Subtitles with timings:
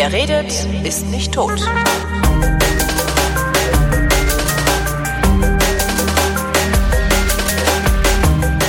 [0.00, 0.50] Wer redet,
[0.82, 1.60] ist nicht tot.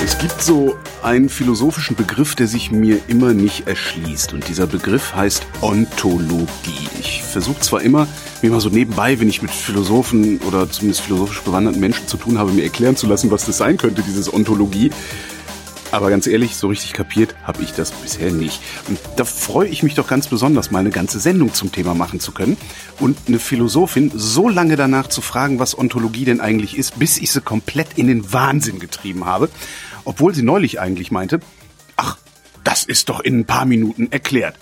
[0.03, 4.33] Es gibt so einen philosophischen Begriff, der sich mir immer nicht erschließt.
[4.33, 6.89] Und dieser Begriff heißt Ontologie.
[6.99, 8.09] Ich versuche zwar immer,
[8.41, 12.39] mir mal so nebenbei, wenn ich mit Philosophen oder zumindest philosophisch bewanderten Menschen zu tun
[12.39, 14.91] habe, mir erklären zu lassen, was das sein könnte, dieses Ontologie.
[15.91, 18.61] Aber ganz ehrlich, so richtig kapiert habe ich das bisher nicht.
[18.87, 22.21] Und da freue ich mich doch ganz besonders, mal eine ganze Sendung zum Thema machen
[22.21, 22.55] zu können
[22.99, 27.31] und eine Philosophin so lange danach zu fragen, was Ontologie denn eigentlich ist, bis ich
[27.31, 29.49] sie komplett in den Wahnsinn getrieben habe.
[30.05, 31.41] Obwohl sie neulich eigentlich meinte,
[31.97, 32.17] ach,
[32.63, 34.55] das ist doch in ein paar Minuten erklärt.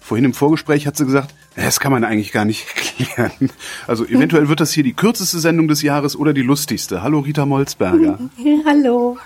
[0.00, 2.66] Vorhin im Vorgespräch hat sie gesagt, das kann man eigentlich gar nicht
[2.98, 3.50] erklären.
[3.86, 7.02] Also eventuell wird das hier die kürzeste Sendung des Jahres oder die lustigste.
[7.02, 8.18] Hallo Rita Molzberger.
[8.66, 9.16] Hallo.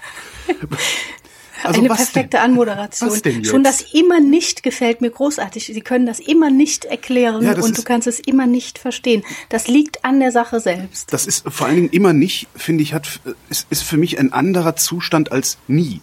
[1.62, 2.40] Also Eine perfekte denn?
[2.40, 3.10] Anmoderation.
[3.10, 3.48] Was denn jetzt?
[3.48, 5.66] Schon das immer nicht gefällt mir großartig.
[5.66, 9.22] Sie können das immer nicht erklären Ja, und du kannst es immer nicht verstehen.
[9.48, 11.12] Das liegt an der Sache selbst.
[11.12, 14.32] Das ist vor allen Dingen immer nicht, finde ich, hat, ist, ist für mich ein
[14.32, 16.00] anderer Zustand als nie.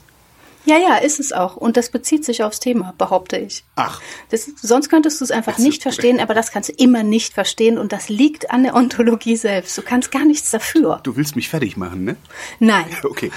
[0.68, 1.56] Ja, ja, ist es auch.
[1.56, 3.64] Und das bezieht sich aufs Thema, behaupte ich.
[3.78, 4.02] Ach.
[4.30, 7.34] Das, sonst könntest du es einfach Das nicht verstehen, aber das kannst du immer nicht
[7.34, 9.78] verstehen und das liegt an der Ontologie selbst.
[9.78, 11.00] Du kannst gar nichts dafür.
[11.04, 12.18] Du willst mich fertig machen, ne?
[12.59, 12.86] Nein.
[13.08, 13.32] Okay.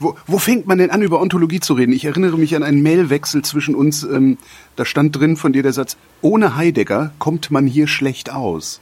[0.00, 1.92] wo, wo fängt man denn an, über Ontologie zu reden?
[1.92, 4.02] Ich erinnere mich an einen Mailwechsel zwischen uns.
[4.02, 4.38] Ähm,
[4.74, 8.80] da stand drin von dir der Satz, ohne Heidegger kommt man hier schlecht aus.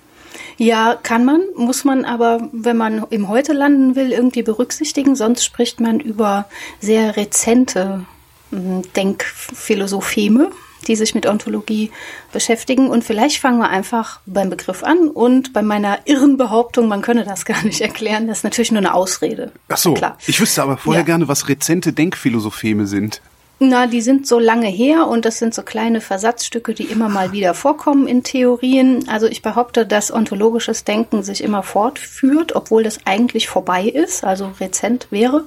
[0.56, 5.16] Ja, kann man, muss man aber, wenn man im Heute landen will, irgendwie berücksichtigen.
[5.16, 6.46] Sonst spricht man über
[6.80, 8.04] sehr rezente
[8.50, 10.50] mm, Denkphilosopheme,
[10.86, 11.90] die sich mit Ontologie
[12.32, 12.88] beschäftigen.
[12.88, 17.24] Und vielleicht fangen wir einfach beim Begriff an und bei meiner irren Behauptung, man könne
[17.24, 19.52] das gar nicht erklären, das ist natürlich nur eine Ausrede.
[19.68, 19.94] Ach so.
[19.94, 20.16] Klar.
[20.26, 21.06] Ich wüsste aber vorher Ja.
[21.06, 23.20] gerne, was rezente Denkphilosopheme sind.
[23.60, 27.32] Na, die sind so lange her und das sind so kleine Versatzstücke, die immer mal
[27.32, 29.08] wieder vorkommen in Theorien.
[29.08, 34.52] Also ich behaupte, dass ontologisches Denken sich immer fortführt, obwohl das eigentlich vorbei ist, also
[34.60, 35.44] rezent wäre.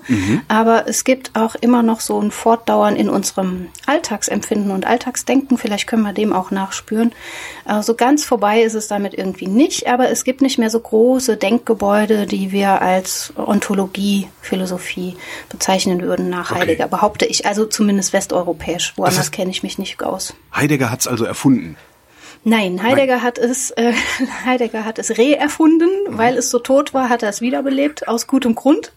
[0.50, 5.58] Aber es gibt auch immer noch so ein Fortdauern in unserem Alltagsempfinden und Alltagsdenken.
[5.58, 7.14] Vielleicht können wir dem auch nachspüren.
[7.64, 11.38] Also ganz vorbei ist es damit irgendwie nicht, aber es gibt nicht mehr so große
[11.38, 15.16] Denkgebäude, die wir als Ontologie, Philosophie
[15.50, 16.62] bezeichnen würden nach Okay.
[16.62, 17.46] Heidegger, behaupte ich.
[17.46, 18.94] Also zumindest westeuropäisch.
[18.98, 20.34] Woanders heißt- kenne ich mich nicht aus.
[20.56, 21.78] Heidegger hat's also erfunden.
[22.44, 23.94] Nein, Heidegger hat es, äh,
[24.46, 28.56] Heidegger hat es re-erfunden, weil es so tot war, hat er es wiederbelebt, aus gutem
[28.56, 28.94] Grund.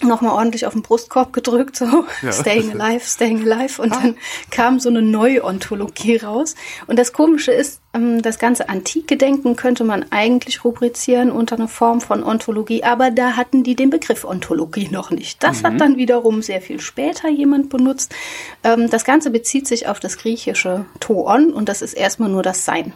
[0.00, 1.86] Nochmal ordentlich auf den Brustkorb gedrückt, so
[2.22, 2.30] Ja.
[2.32, 3.82] staying alive, staying alive.
[3.82, 4.16] Und dann
[4.50, 6.54] kam so eine Neuontologie raus.
[6.86, 11.66] Und das Komische ist, ähm, das ganze antike Denken könnte man eigentlich rubrizieren unter eine
[11.66, 15.42] Form von Ontologie, aber da hatten die den Begriff Ontologie noch nicht.
[15.42, 18.14] Das hat dann wiederum sehr viel später jemand benutzt.
[18.62, 22.64] Ähm, Das Ganze bezieht sich auf das griechische Toon und das ist erstmal nur das
[22.64, 22.92] Sein.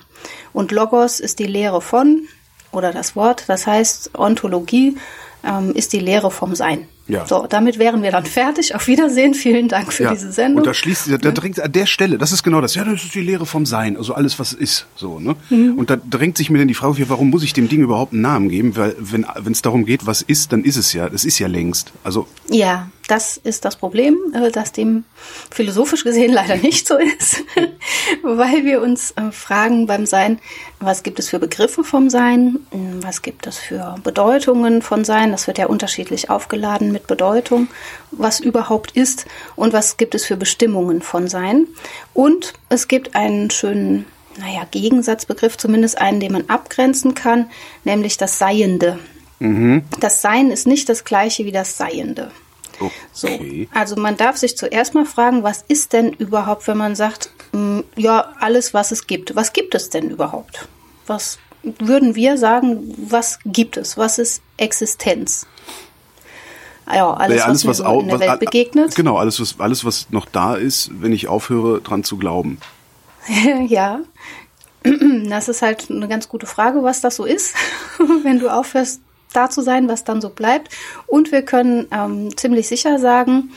[0.53, 2.29] Und Logos ist die Lehre von
[2.71, 4.97] oder das Wort, das heißt Ontologie
[5.45, 6.87] ähm, ist die Lehre vom Sein.
[7.13, 7.27] Ja.
[7.27, 8.75] So, damit wären wir dann fertig.
[8.75, 9.35] Auf Wiedersehen.
[9.35, 10.59] Vielen Dank für diese Sendung.
[10.59, 12.75] Und da schließt, da, da drängt an der Stelle, das ist genau das.
[12.75, 15.37] Ja, das ist die Lehre vom Sein, also alles, was ist, so, ne?
[15.51, 15.75] Mhm.
[15.77, 18.13] Und da drängt sich mir dann die Frage, ja, warum muss ich dem Ding überhaupt
[18.13, 18.77] einen Namen geben?
[18.77, 21.49] Weil, wenn, wenn es darum geht, was ist, dann ist es ja, das ist ja
[21.49, 21.93] längst.
[22.03, 25.05] Also, Ja, das ist das Problem, äh, dass dem
[25.51, 27.45] philosophisch gesehen leider nicht so ist,
[28.23, 30.41] weil wir uns äh, fragen beim Sein,
[30.81, 35.33] was gibt es für Begriffe vom Sein, Mm, was gibt es für Bedeutungen von Sein,
[35.33, 37.69] das wird ja unterschiedlich aufgeladen mit Bedeutung,
[38.11, 41.67] was überhaupt ist und was gibt es für Bestimmungen von Sein.
[42.15, 44.07] Und es gibt einen schönen,
[44.39, 47.51] naja, Gegensatzbegriff, zumindest einen, den man abgrenzen kann,
[47.85, 48.99] nämlich das Seiende.
[49.99, 52.31] Das Sein ist nicht das gleiche wie das Seiende.
[53.13, 53.69] So, okay.
[53.75, 57.85] also man darf sich zuerst mal fragen, was ist denn überhaupt, wenn man sagt, mh,
[57.97, 59.35] ja, alles, was es gibt.
[59.37, 60.69] Was gibt es denn überhaupt?
[61.07, 63.97] Was würden wir sagen, was gibt es?
[63.97, 65.47] Was ist Existenz?
[66.93, 68.95] Ja, alles, Ja, alles, was, was, in der was- Welt a- begegnet.
[68.97, 72.59] Genau, alles was, alles, was noch da ist, wenn ich aufhöre, dran zu glauben.
[73.69, 74.01] ja.
[75.29, 77.55] Das ist halt eine ganz gute Frage, was das so ist,
[78.25, 79.01] wenn du aufhörst,
[79.33, 80.69] da zu sein, was dann so bleibt.
[81.07, 83.51] Und wir können ähm, ziemlich sicher sagen,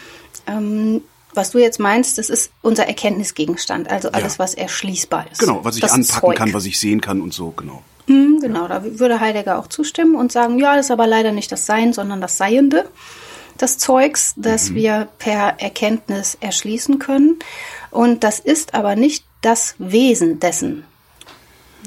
[0.48, 1.02] ähm,
[1.34, 4.40] was du jetzt meinst, das ist unser Erkenntnisgegenstand, also alles, Ja.
[4.40, 5.40] was erschließbar ist.
[5.40, 7.84] Genau, was ich Das anpacken kann, was ich sehen kann und so, genau.
[8.08, 11.52] Mhm, genau, da würde Heidegger auch zustimmen und sagen, ja, das ist aber leider nicht
[11.52, 12.86] das Sein, sondern das Seiende
[13.60, 14.76] des Zeugs, das Mhm.
[14.76, 17.40] wir per Erkenntnis erschließen können.
[17.92, 20.86] Und das ist aber nicht das Wesen dessen,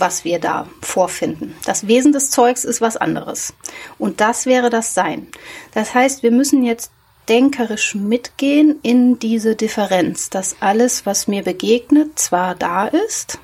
[0.00, 1.54] was wir da vorfinden.
[1.64, 3.54] Das Wesen des Zeugs ist was anderes.
[3.98, 5.28] Und das wäre das Sein.
[5.74, 6.90] Das heißt, wir müssen jetzt
[7.28, 13.38] denkerisch mitgehen in diese Differenz, dass alles, was mir begegnet, zwar da ist,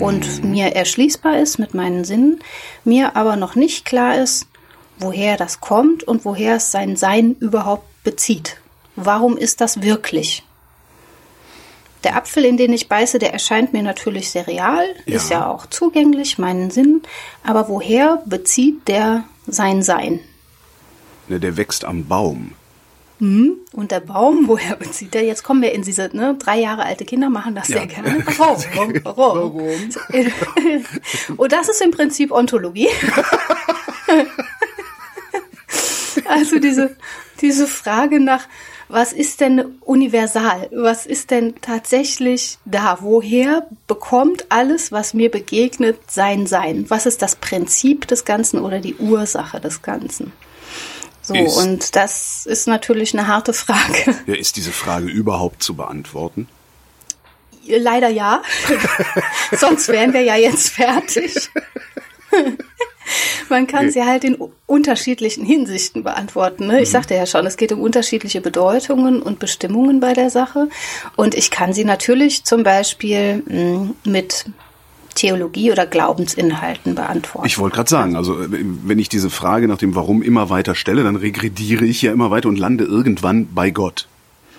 [0.00, 2.40] und mir erschließbar ist mit meinen Sinnen,
[2.84, 4.46] mir aber noch nicht klar ist,
[4.98, 8.56] woher das kommt und woher es sein Sein überhaupt bezieht.
[8.96, 10.44] Warum ist das wirklich?
[12.04, 15.16] Der Apfel, in den ich beiße, der erscheint mir natürlich sehr real, Ja.
[15.16, 17.02] ist ja auch zugänglich, meinen Sinn.
[17.42, 20.20] Aber woher bezieht der sein Sein?
[21.28, 22.52] Ne, der wächst am Baum.
[23.20, 25.22] Und der Baum, woher bezieht er?
[25.24, 27.78] Jetzt kommen wir in diese, ne, drei Jahre alte Kinder machen das Ja.
[27.78, 28.22] sehr gerne.
[28.36, 28.94] Warum?
[29.04, 29.80] Warum?
[31.38, 32.88] Und das ist im Prinzip Ontologie.
[36.26, 36.96] Also diese,
[37.40, 38.46] diese Frage nach,
[38.88, 40.68] was ist denn universal?
[40.72, 42.98] Was ist denn tatsächlich da?
[43.00, 46.86] Woher bekommt alles, was mir begegnet, sein Sein?
[46.88, 50.32] Was ist das Prinzip des Ganzen oder die Ursache des Ganzen?
[51.22, 54.14] So, Ist- und das ist natürlich eine harte Frage.
[54.26, 56.48] Ja, ist diese Frage überhaupt zu beantworten?
[57.66, 58.42] Leider ja.
[59.56, 61.50] Sonst wären wir ja jetzt fertig.
[63.54, 64.36] Man kann sie halt in
[64.66, 66.66] unterschiedlichen Hinsichten beantworten.
[66.66, 66.82] Ne?
[66.82, 70.68] Ich sagte ja schon, es geht um unterschiedliche Bedeutungen und Bestimmungen bei der Sache.
[71.14, 74.46] Und ich kann sie natürlich zum Beispiel mh, mit
[75.14, 77.46] Theologie oder Glaubensinhalten beantworten.
[77.46, 80.74] Ich wollte gerade sagen, also äh, wenn ich diese Frage nach dem Warum immer weiter
[80.74, 84.08] stelle, dann regrediere ich ja immer weiter und lande irgendwann bei Gott.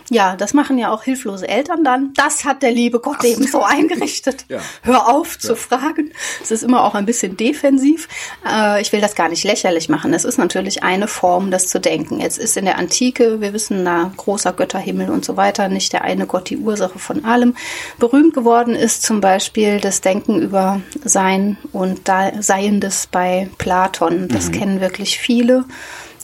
[0.09, 2.13] Ja, das machen ja auch hilflose Eltern dann.
[2.13, 4.45] Das hat der liebe Gott eben so eingerichtet.
[4.49, 4.59] Ja.
[4.83, 6.11] Hör auf zu fragen.
[6.43, 8.07] Es ist immer auch ein bisschen defensiv.
[8.47, 10.13] Äh, ich will das gar nicht lächerlich machen.
[10.13, 12.19] Es ist natürlich eine Form, das zu denken.
[12.19, 16.03] Jetzt ist in der Antike, wir wissen, na, großer Götterhimmel und so weiter, nicht der
[16.03, 17.55] eine Gott die Ursache von allem.
[17.97, 24.27] Berühmt geworden ist zum Beispiel das Denken über Sein und da Seiendes bei Platon.
[24.27, 25.65] Das kennen wirklich viele.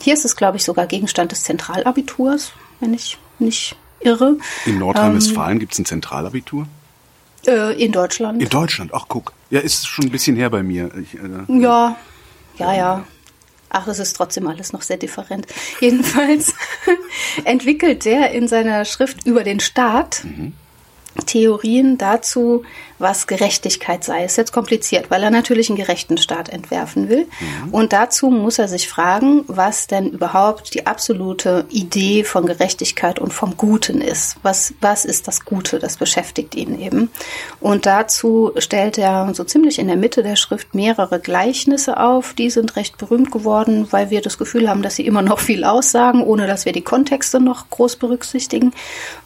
[0.00, 4.36] Hier ist es, glaube ich, sogar Gegenstand des Zentralabiturs, wenn ich nicht irre.
[4.66, 6.66] In Nordrhein-Westfalen gibt's ein Zentralabitur?
[7.46, 8.40] Äh, in Deutschland.
[8.42, 9.32] In Deutschland, ach guck.
[9.50, 10.90] Ja, ist schon ein bisschen her bei mir.
[11.02, 11.96] Ich, äh, Ja,
[12.58, 13.04] ja, ja.
[13.74, 15.46] Ach, es ist trotzdem alles noch sehr different.
[15.80, 16.54] Jedenfalls
[17.44, 20.24] entwickelt der in seiner Schrift über den Staat
[21.26, 22.62] Theorien dazu,
[22.98, 24.24] was Gerechtigkeit sei.
[24.24, 27.26] Ist jetzt kompliziert, weil er natürlich einen gerechten Staat entwerfen will.
[27.72, 33.32] Und dazu muss er sich fragen, was denn überhaupt die absolute Idee von Gerechtigkeit und
[33.32, 34.36] vom Guten ist.
[34.42, 35.78] Was, was ist das Gute?
[35.78, 37.10] Das beschäftigt ihn eben.
[37.60, 42.34] Und dazu stellt er so ziemlich in der Mitte der Schrift mehrere Gleichnisse auf.
[42.34, 45.64] Die sind recht berühmt geworden, weil wir das Gefühl haben, dass sie immer noch viel
[45.64, 48.72] aussagen, ohne dass wir die Kontexte noch groß berücksichtigen.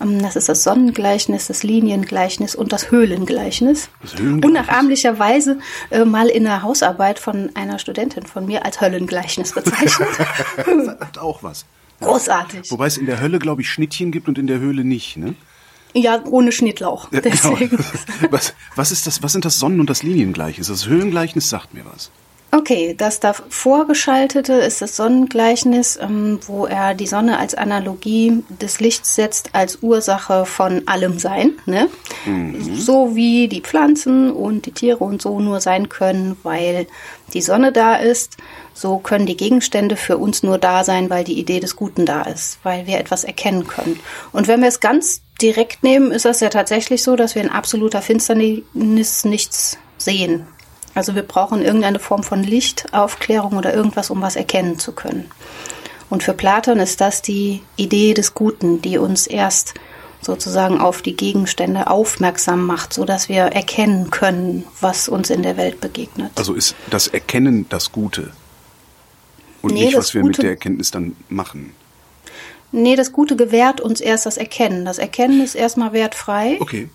[0.01, 3.89] Ähm, Das ist das Sonnengleichnis, das Liniengleichnis und das Höhlengleichnis.
[4.01, 4.45] Das Höhlengleichnis.
[4.45, 5.59] Unnachahmlicherweise
[5.91, 10.09] äh, mal in der Hausarbeit von einer Studentin von mir als Höllengleichnis bezeichnet.
[11.01, 11.67] hat auch was.
[12.01, 12.71] Großartig.
[12.71, 15.35] Wobei es in der Hölle, glaube ich, Schnittchen gibt und in der Höhle nicht, ne?
[15.95, 17.11] Ja, ohne Schnittlauch.
[17.11, 17.59] Ja, genau.
[18.31, 20.69] Was, was ist das, was sind das Sonnen- und das Liniengleichnis?
[20.69, 22.11] Das Höhlengleichnis sagt mir was.
[22.57, 28.81] Okay, das da vorgeschaltete ist das Sonnengleichnis, ähm, wo er die Sonne als Analogie des
[28.81, 31.53] Lichts setzt als Ursache von allem Sein.
[31.67, 31.91] Ne?
[32.75, 36.87] So wie die Pflanzen und die Tiere und so nur sein können, weil
[37.35, 38.39] die Sonne da ist.
[38.73, 42.23] So können die Gegenstände für uns nur da sein, weil die Idee des Guten da
[42.23, 44.01] ist, weil wir etwas erkennen können.
[44.33, 47.51] Und wenn wir es ganz direkt nehmen, ist das ja tatsächlich so, dass wir in
[47.51, 50.47] absoluter Finsternis nichts sehen.
[50.97, 55.31] Also wir brauchen irgendeine Form von Lichtaufklärung oder irgendwas, um was erkennen zu können.
[56.09, 59.75] Und für Platon ist das die Idee des Guten, die uns erst
[60.23, 65.57] sozusagen auf die Gegenstände aufmerksam macht, so dass wir erkennen können, was uns in der
[65.57, 66.31] Welt begegnet.
[66.37, 68.33] Also ist das Erkennen das Gute.
[69.63, 71.73] Und Nee, nicht, was wir mit Gute- der Erkenntnis dann machen.
[72.73, 74.85] Nee, das Gute gewährt uns erst das Erkennen.
[74.85, 76.57] Das Erkennen ist erstmal wertfrei.
[76.61, 76.89] Okay.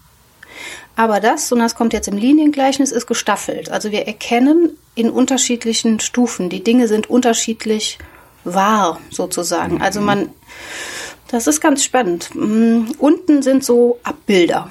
[1.02, 3.72] Aber das, und das kommt jetzt im Liniengleichnis, ist gestaffelt.
[3.72, 6.48] Also wir erkennen in unterschiedlichen Stufen.
[6.48, 7.98] Die Dinge sind unterschiedlich
[8.44, 9.82] wahr, sozusagen.
[9.82, 10.30] Also man,
[11.28, 12.30] das ist ganz spannend.
[12.36, 14.70] Mm, Unten sind so Abbilder.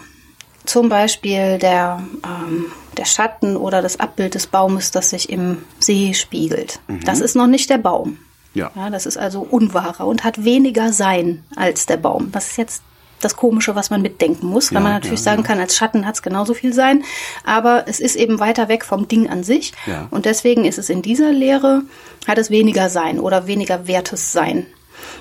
[0.66, 6.14] Zum Beispiel der, ähm, der Schatten oder das Abbild des Baumes, das sich im See
[6.14, 6.78] spiegelt.
[7.04, 8.18] Das ist noch nicht der Baum.
[8.54, 8.70] Ja.
[8.76, 12.30] Ja, das ist also unwahrer und hat weniger Sein als der Baum.
[12.30, 12.82] Das ist jetzt
[13.20, 16.06] das Komische, was man mitdenken muss, weil Ja, man natürlich ja, sagen kann, als Schatten
[16.06, 17.04] hat es genauso viel Sein,
[17.44, 20.08] aber es ist eben weiter weg vom Ding an sich Ja.
[20.10, 21.82] und deswegen ist es in dieser Lehre,
[22.26, 24.66] hat es weniger Sein oder weniger wertes Sein.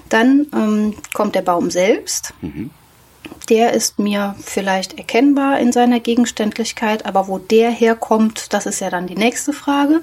[0.09, 2.33] Dann ähm, kommt der Baum selbst.
[3.49, 8.89] Der ist mir vielleicht erkennbar in seiner Gegenständlichkeit, aber wo der herkommt, das ist ja
[8.89, 10.01] dann die nächste Frage,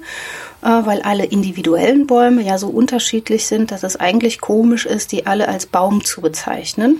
[0.61, 5.27] äh, weil alle individuellen Bäume ja so unterschiedlich sind, dass es eigentlich komisch ist, die
[5.27, 6.97] alle als Baum zu bezeichnen.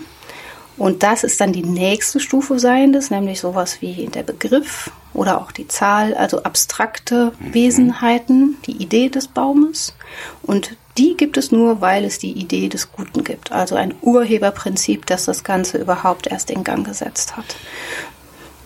[0.78, 5.50] Und das ist dann die nächste Stufe Seiendes, nämlich sowas wie der Begriff oder auch
[5.50, 9.94] die Zahl, also abstrakte Wesenheiten, die Idee des Baumes.
[10.42, 13.52] Und die gibt es nur, weil es die Idee des Guten gibt.
[13.52, 17.56] Also ein Urheberprinzip, das das Ganze überhaupt erst in Gang gesetzt hat.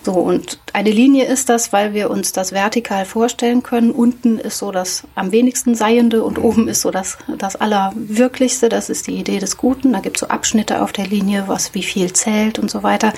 [0.05, 3.93] So, und eine Linie ist das, weil wir uns das vertikal vorstellen können.
[3.93, 8.69] Unten ist so das am wenigsten Seiende und oben ist so das, das Allerwirklichste.
[8.69, 9.93] Das ist die Idee des Guten.
[9.93, 13.13] Da gibt es so Abschnitte auf der Linie, was wie viel zählt und so weiter.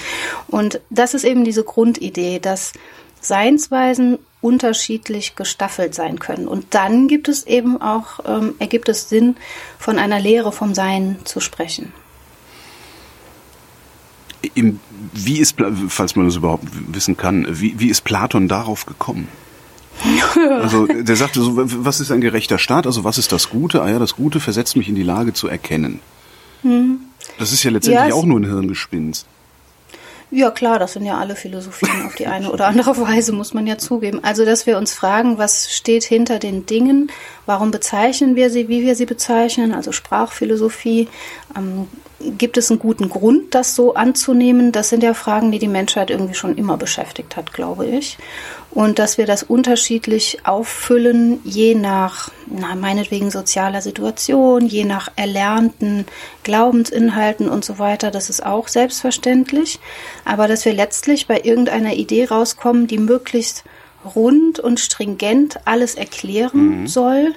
[0.47, 2.75] Und das ist eben diese Grundidee, dass
[3.23, 6.47] Seinsweisen unterschiedlich gestaffelt sein können.
[6.47, 9.37] Und dann gibt es eben auch, ähm, ergibt es Sinn,
[9.79, 11.95] von einer Lehre vom Sein zu sprechen.
[14.55, 14.81] Im,
[15.13, 15.57] wie ist,
[15.89, 19.29] falls man das überhaupt wissen kann, wie, wie ist Platon darauf gekommen?
[20.51, 22.87] Also der sagte so, was ist ein gerechter Staat?
[22.87, 23.83] Also was ist das Gute?
[23.83, 26.01] Ah ja, das Gute versetzt mich in die Lage zu erkennen.
[26.63, 27.01] Hm.
[27.39, 29.27] Das ist ja letztendlich ja, auch nur ein Hirngespinst.
[30.31, 33.69] Ja, klar, das sind ja alle Philosophien auf die eine oder andere Weise, muss man
[33.69, 34.19] ja zugeben.
[34.25, 37.13] Also, dass wir uns fragen, was steht hinter den Dingen,
[37.47, 41.09] warum bezeichnen wir sie, wie wir sie bezeichnen, also Sprachphilosophie.
[41.57, 41.87] Ähm,
[42.39, 44.73] gibt es einen guten Grund, das so anzunehmen?
[44.73, 48.19] Das sind ja Fragen, die die Menschheit irgendwie schon immer beschäftigt hat, glaube ich
[48.75, 56.07] und dass wir das unterschiedlich auffüllen, je nach, na, meinetwegen sozialer Situation, je nach erlernten
[56.43, 59.79] Glaubensinhalten und so weiter, das ist auch selbstverständlich,
[60.25, 63.63] aber dass wir letztlich bei irgendeiner Idee rauskommen, die möglichst
[64.17, 66.87] rund und stringent alles erklären mhm.
[66.89, 67.35] soll,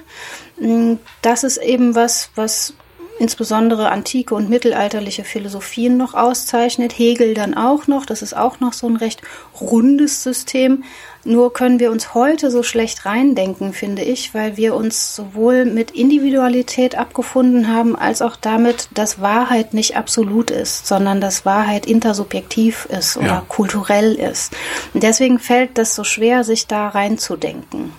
[0.60, 2.74] mm, das ist eben was, was
[3.18, 8.72] insbesondere antike und mittelalterliche Philosophien noch auszeichnet, Hegel dann auch noch, das ist auch noch
[8.72, 9.22] so ein recht
[9.60, 10.84] rundes System,
[11.24, 15.90] nur können wir uns heute so schlecht reindenken, finde ich, weil wir uns sowohl mit
[15.90, 22.86] Individualität abgefunden haben, als auch damit, dass Wahrheit nicht absolut ist, sondern dass Wahrheit intersubjektiv
[22.86, 23.44] ist oder ja.
[23.48, 24.54] kulturell ist.
[24.94, 27.92] Und deswegen fällt das so schwer, sich da reinzudenken.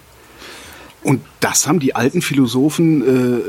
[1.04, 3.42] Und das haben die alten Philosophen äh,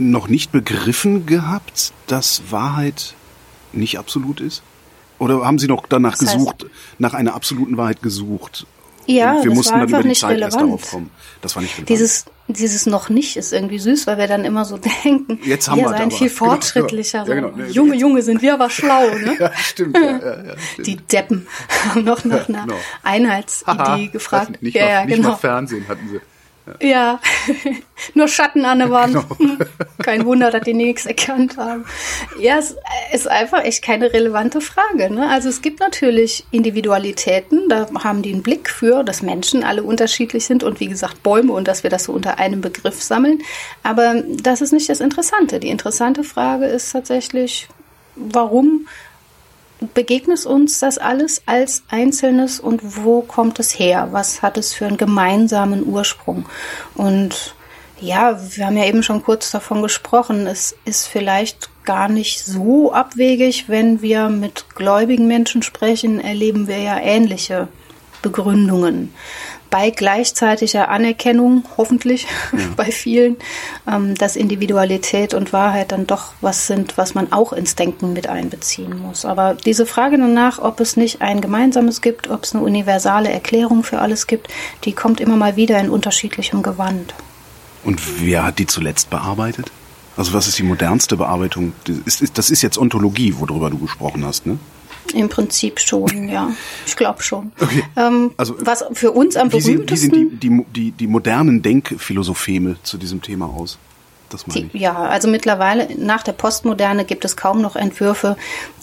[0.00, 3.14] noch nicht begriffen gehabt, dass Wahrheit
[3.72, 4.62] nicht absolut ist?
[5.18, 6.66] Oder haben Sie noch danach das heißt, gesucht,
[6.98, 8.66] nach einer absoluten Wahrheit gesucht?
[9.06, 10.52] Ja, und wir das mussten war dann über die nicht Zeit relevant.
[10.54, 11.10] erst darauf kommen.
[11.42, 11.88] Das war nicht relevant.
[11.88, 15.78] Dieses, dieses noch nicht ist irgendwie süß, weil wir dann immer so denken, Jetzt haben
[15.80, 16.10] wir seien aber.
[16.12, 17.24] viel Genau, fortschrittlicher.
[17.24, 17.48] genau.
[17.48, 17.56] Ja, so.
[17.56, 17.68] genau.
[17.70, 19.36] Junge, Junge sind wir aber schlau, ne?
[19.38, 19.96] ja, stimmt.
[19.96, 20.86] Ja, ja, ja, stimmt.
[20.86, 21.46] Die Deppen
[21.88, 22.78] haben noch nach einer Genau.
[23.02, 24.62] Einheitsidee gefragt.
[24.62, 25.36] Nicht, ja, mal, ja, nicht genau.
[25.36, 26.20] Fernsehen hatten sie.
[26.80, 27.20] Ja,
[28.14, 29.16] nur Schatten an der Wand.
[29.38, 29.56] Genau.
[30.02, 31.84] Kein Wunder, dass die nichts erkannt haben.
[32.38, 32.76] Ja, es
[33.12, 35.12] ist einfach echt keine relevante Frage.
[35.12, 35.28] Ne?
[35.28, 40.46] Also es gibt natürlich Individualitäten, da haben die einen Blick für, dass Menschen alle unterschiedlich
[40.46, 43.42] sind und wie gesagt Bäume und dass wir das so unter einem Begriff sammeln.
[43.82, 45.60] Aber das ist nicht das Interessante.
[45.60, 47.68] Die interessante Frage ist tatsächlich,
[48.16, 48.86] warum
[49.94, 54.08] begegnet uns das alles als Einzelnes und wo kommt es her?
[54.10, 56.46] Was hat es für einen gemeinsamen Ursprung?
[56.94, 57.54] Und
[58.00, 60.46] ja, wir haben ja eben schon kurz davon gesprochen.
[60.46, 66.78] Es ist vielleicht gar nicht so abwegig, wenn wir mit gläubigen Menschen sprechen, erleben wir
[66.78, 67.68] ja ähnliche
[68.22, 69.12] Begründungen
[69.70, 72.58] bei gleichzeitiger Anerkennung, hoffentlich ja.
[72.76, 73.36] bei vielen,
[73.88, 78.28] ähm, dass Individualität und Wahrheit dann doch was sind, was man auch ins Denken mit
[78.28, 79.24] einbeziehen muss.
[79.24, 83.84] Aber diese Frage danach, ob es nicht ein gemeinsames gibt, ob es eine universale Erklärung
[83.84, 84.48] für alles gibt,
[84.84, 87.14] die kommt immer mal wieder in unterschiedlichem Gewand.
[87.84, 89.70] Und wer hat die zuletzt bearbeitet?
[90.16, 91.72] Also was ist die modernste Bearbeitung?
[92.34, 94.58] Das ist, jetzt Ontologie, worüber du gesprochen hast, ne?
[95.14, 96.52] Im Prinzip schon, ja.
[96.86, 97.52] Ich glaube schon.
[97.60, 97.82] Okay.
[97.96, 100.14] Ähm, Also, was für uns am Wie sehen, wie berühmtesten...
[100.14, 103.78] sehen die, die, die, die modernen Denkhphilosopheme zu diesem Thema aus?
[104.30, 104.80] Das meine Die, ich.
[104.80, 108.36] ja, also mittlerweile nach der Postmoderne gibt es kaum noch Entwürfe,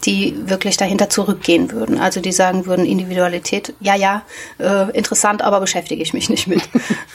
[0.03, 1.99] die wirklich dahinter zurückgehen würden.
[1.99, 4.23] Also die sagen würden, Individualität, ja, ja,
[4.59, 6.61] äh, interessant, aber beschäftige ich mich nicht mit.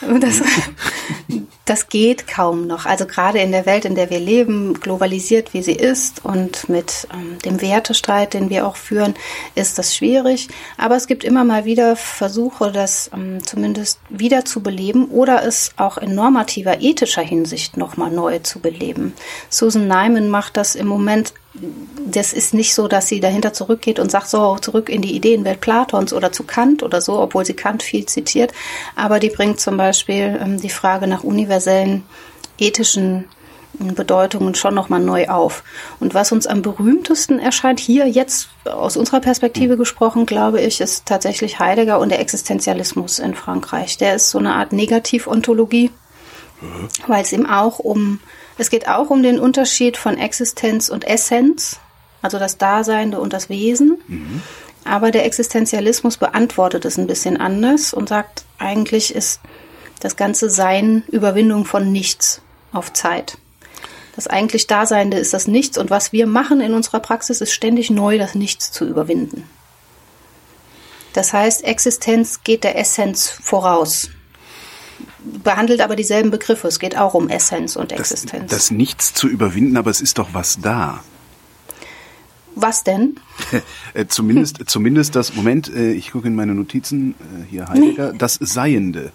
[0.21, 0.41] das,
[1.65, 2.87] das geht kaum noch.
[2.87, 7.07] Also gerade in der Welt, in der wir leben, globalisiert wie sie ist und mit
[7.12, 9.15] ähm, dem Wertestreit, den wir auch führen,
[9.55, 10.49] ist das schwierig.
[10.79, 15.73] Aber es gibt immer mal wieder Versuche, das ähm, zumindest wieder zu beleben oder es
[15.77, 19.14] auch in normativer, ethischer Hinsicht nochmal neu zu beleben.
[19.50, 24.11] Susan Nyman macht das im Moment das ist nicht so, dass sie dahinter zurückgeht und
[24.11, 27.83] sagt, so zurück in die Ideenwelt Platons oder zu Kant oder so, obwohl sie Kant
[27.83, 28.52] viel zitiert.
[28.97, 32.05] Aber die bringt zum Beispiel ähm, die Frage nach universellen
[32.59, 33.26] ethischen
[33.81, 35.62] ähm, Bedeutungen schon nochmal neu auf.
[36.00, 41.05] Und was uns am berühmtesten erscheint, hier jetzt aus unserer Perspektive gesprochen, glaube ich, ist
[41.05, 43.99] tatsächlich Heidegger und der Existenzialismus in Frankreich.
[43.99, 45.91] Der ist so eine Art Negativontologie,
[47.07, 48.21] weil es ihm auch um
[48.59, 51.81] es geht auch um den Unterschied von Existenz und Essenz.
[52.21, 53.99] also das Daseinende und das Wesen.
[54.85, 59.40] Aber der Existenzialismus beantwortet es ein bisschen anders und sagt, eigentlich ist
[60.00, 62.42] das ganze Sein Überwindung von nichts
[62.73, 63.38] auf Zeit.
[64.14, 67.90] Das eigentlich Daseinende ist das Nichts und was wir machen in unserer Praxis ist ständig
[67.90, 69.49] neu, das Nichts zu überwinden.
[71.12, 74.11] Das heißt, Existenz geht der Essenz voraus.
[75.45, 76.69] Behandelt aber dieselben Begriffe.
[76.69, 78.50] Es geht auch um Essenz und Das, Existenz.
[78.50, 81.02] das Nichts zu überwinden, aber es ist doch was da.
[82.55, 83.17] was denn?
[83.95, 88.38] Äh, zumindest, zumindest das, Moment, äh, ich gucke in meine Notizen, äh, hier Heidegger, das
[88.41, 89.12] Seiende.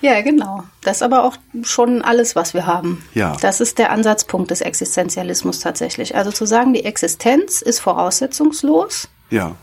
[0.00, 0.64] Ja, genau.
[0.82, 3.04] Das ist aber auch schon alles, was wir haben.
[3.14, 3.36] Ja.
[3.40, 6.16] Das ist der Ansatzpunkt des Existenzialismus tatsächlich.
[6.16, 9.08] Also zu sagen, die Existenz ist voraussetzungslos.
[9.30, 9.54] Ja.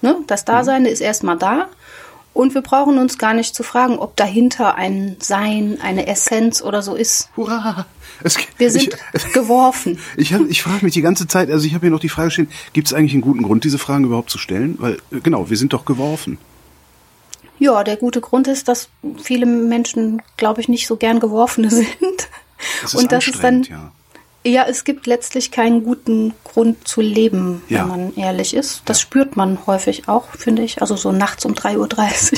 [0.00, 0.16] Ne?
[0.28, 1.66] Das Dasein ist erstmal da.
[2.32, 6.80] Und wir brauchen uns gar nicht zu fragen, ob dahinter ein Sein, eine Essenz oder
[6.80, 7.28] so ist.
[7.36, 7.86] Hurra!
[8.22, 9.98] Es, Wir sind ich, geworfen.
[10.16, 12.30] Ich, hab- ich frage mich die ganze Zeit, also ich habe hier noch die Frage
[12.30, 14.76] stehen, gibt es eigentlich einen guten Grund, diese Fragen überhaupt zu stellen?
[14.78, 16.38] Weil, äh, genau, wir sind doch geworfen.
[17.58, 18.88] Ja, der gute Grund ist, dass
[19.22, 21.88] viele Menschen, glaube ich, nicht so gern geworfene sind.
[22.82, 23.92] Das ist Und das ist dann, ja.
[24.42, 27.80] Ja, es gibt letztlich keinen guten Grund zu leben, Ja.
[27.82, 28.82] wenn man ehrlich ist.
[28.86, 30.80] Das spürt man häufig auch, finde ich.
[30.80, 31.76] Also so nachts um 3.30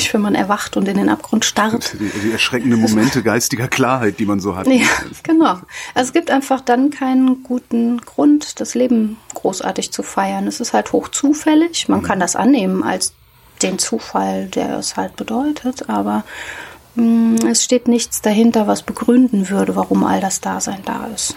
[0.08, 1.94] Uhr, wenn man erwacht und in den Abgrund starrt.
[2.00, 4.66] Die, die erschreckenden Momente geistiger Klarheit, die man so hat.
[4.66, 4.86] Ja,
[5.22, 5.60] genau.
[5.94, 10.48] Also es gibt einfach dann keinen guten Grund, das Leben großartig zu feiern.
[10.48, 11.88] Es ist halt hoch zufällig.
[11.88, 13.12] Man kann das annehmen als
[13.62, 16.24] den Zufall, der es halt bedeutet, aber
[16.96, 21.36] mh, es steht nichts dahinter, was begründen würde, warum all das Dasein da ist.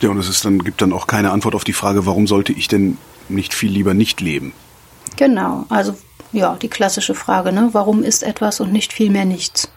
[0.00, 2.52] Ja, und es ist dann, gibt dann auch keine Antwort auf die Frage, warum sollte
[2.52, 2.96] ich denn
[3.28, 4.52] nicht viel lieber nicht leben?
[5.16, 5.96] Genau, also
[6.32, 7.70] ja, die klassische Frage, ne?
[7.72, 9.70] Warum ist etwas und nicht viel mehr nichts?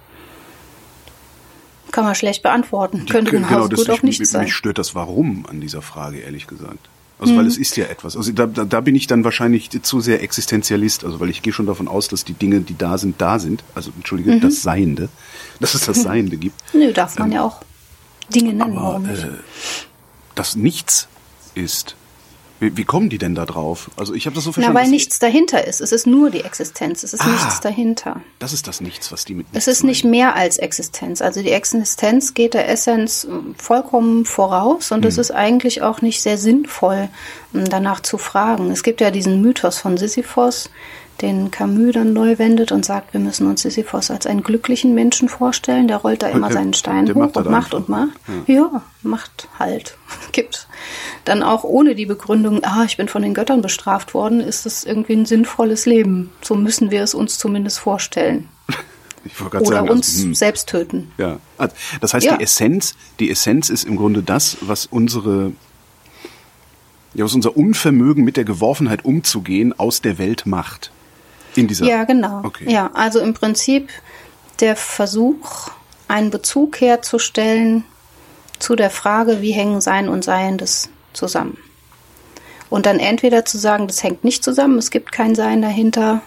[1.91, 3.05] Kann man schlecht beantworten.
[3.07, 4.43] Könnte Ge- genauso gut das, auch mich, sein.
[4.45, 6.89] mich stört das Warum an dieser Frage, ehrlich gesagt.
[7.19, 7.37] Also Mhm.
[7.37, 8.17] weil es ist ja etwas.
[8.17, 11.05] Also da, da, da bin ich dann wahrscheinlich zu sehr Existenzialist.
[11.05, 13.63] Also weil ich gehe schon davon aus, dass die Dinge, die da sind, da sind.
[13.75, 14.41] Also entschuldige, Mhm.
[14.41, 15.09] das Seiende,
[15.59, 16.55] dass es das Seiende gibt.
[16.73, 17.61] Nö, darf man ja auch
[18.33, 19.23] Dinge nennen, Ähm, aber, warum nicht?
[19.23, 19.27] äh,
[20.35, 21.07] Das Nichts
[21.55, 21.95] ist.
[22.59, 23.91] Wie, wie kommen die denn da drauf?
[23.97, 24.75] Also ich habe das so Na, verstanden.
[24.77, 25.81] weil dass- nichts dahinter ist.
[25.81, 27.03] Es ist nur die Existenz.
[27.03, 27.27] Es ist Ah.
[27.27, 28.21] nichts dahinter.
[28.39, 30.11] Das ist das Nichts, was die mit Es Nichts ist nicht meinen.
[30.11, 31.21] mehr als Existenz.
[31.21, 35.09] Also die Existenz geht der Essenz ähm, vollkommen voraus und Hm.
[35.09, 37.09] es ist eigentlich auch nicht sehr sinnvoll,
[37.51, 38.71] danach zu fragen.
[38.71, 40.69] Es gibt ja diesen Mythos von Sisyphos,
[41.21, 45.29] den Camus dann neu wendet und sagt, wir müssen uns Sisyphos als einen glücklichen Menschen
[45.29, 45.87] vorstellen.
[45.87, 48.09] Der rollt da immer der- seinen Stein hoch macht und macht und macht.
[48.47, 49.97] Ja, macht halt.
[50.31, 50.67] Gibt.
[51.25, 54.83] Dann auch ohne die Begründung, ah, ich bin von den Göttern bestraft worden, ist es
[54.83, 56.31] irgendwie ein sinnvolles Leben.
[56.41, 58.49] So müssen wir es uns zumindest vorstellen.
[59.25, 60.35] Ich wollte gerade Oder sagen, uns also, hm.
[60.35, 61.11] selbst töten.
[61.17, 62.35] Ja, also, das heißt, Ja.
[62.35, 65.53] die Essenz, die Essenz ist im Grunde das, was unsere,
[67.13, 70.91] ja, was unser Unvermögen mit der Geworfenheit umzugehen aus der Welt macht.
[71.55, 71.85] In dieser.
[71.85, 72.41] Ja, genau.
[72.43, 72.71] Okay.
[72.71, 73.89] Ja, also im Prinzip
[74.59, 75.69] der Versuch,
[76.07, 77.83] einen Bezug herzustellen
[78.59, 81.57] zu der Frage, wie hängen Sein und Seiendes zusammen.
[82.69, 86.21] Und dann entweder zu sagen, das hängt nicht zusammen, es gibt kein Sein dahinter,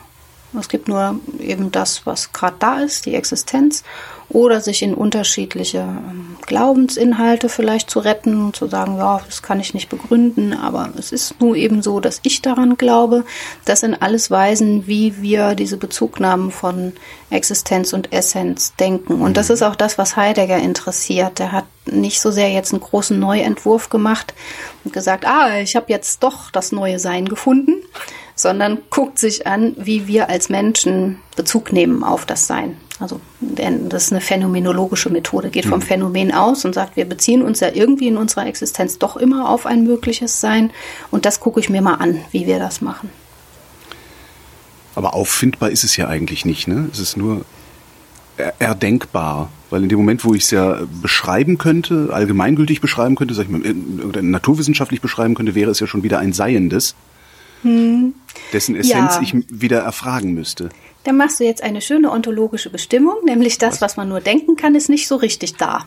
[0.59, 3.83] es gibt nur eben das, was gerade da ist, die Existenz,
[4.29, 9.61] oder sich in unterschiedliche ähm, Glaubensinhalte vielleicht zu retten und zu sagen, ja, das kann
[9.61, 13.25] ich nicht begründen, aber es ist nur eben so, dass ich daran glaube.
[13.65, 16.93] Das sind alles Weisen, wie wir diese Bezugnahmen von
[17.31, 19.23] Existenz und Essenz denken.
[19.23, 21.39] Und das ist auch das, was Heidegger interessiert.
[21.39, 24.35] Der hat nicht so sehr jetzt einen großen Neuentwurf gemacht
[24.85, 27.77] und gesagt, ah, ich habe jetzt doch das neue Sein gefunden,
[28.37, 32.77] sondern guckt sich an, wie wir als Menschen Bezug nehmen auf das Sein.
[33.01, 37.61] Also das ist eine phänomenologische Methode, geht vom Phänomen aus und sagt, wir beziehen uns
[37.61, 40.70] ja irgendwie in unserer Existenz doch immer auf ein mögliches Sein
[41.11, 43.11] und das gucke ich mir mal an, wie wir das machen.
[44.94, 46.88] Aber auffindbar ist es ja eigentlich nicht, ne?
[46.92, 47.44] Es ist nur
[48.37, 49.51] er erdenkbar.
[49.68, 53.51] Weil in dem Moment, wo ich es ja beschreiben könnte, allgemeingültig beschreiben könnte, sag ich
[53.51, 53.61] mal,
[54.22, 56.94] naturwissenschaftlich beschreiben könnte, wäre es ja schon wieder ein Seiendes,
[58.53, 59.22] dessen Essenz Ja.
[59.22, 60.68] ich wieder erfragen müsste.
[61.05, 64.75] Dann machst du jetzt eine schöne ontologische Bestimmung, nämlich das, was man nur denken kann,
[64.75, 65.87] ist nicht so richtig da.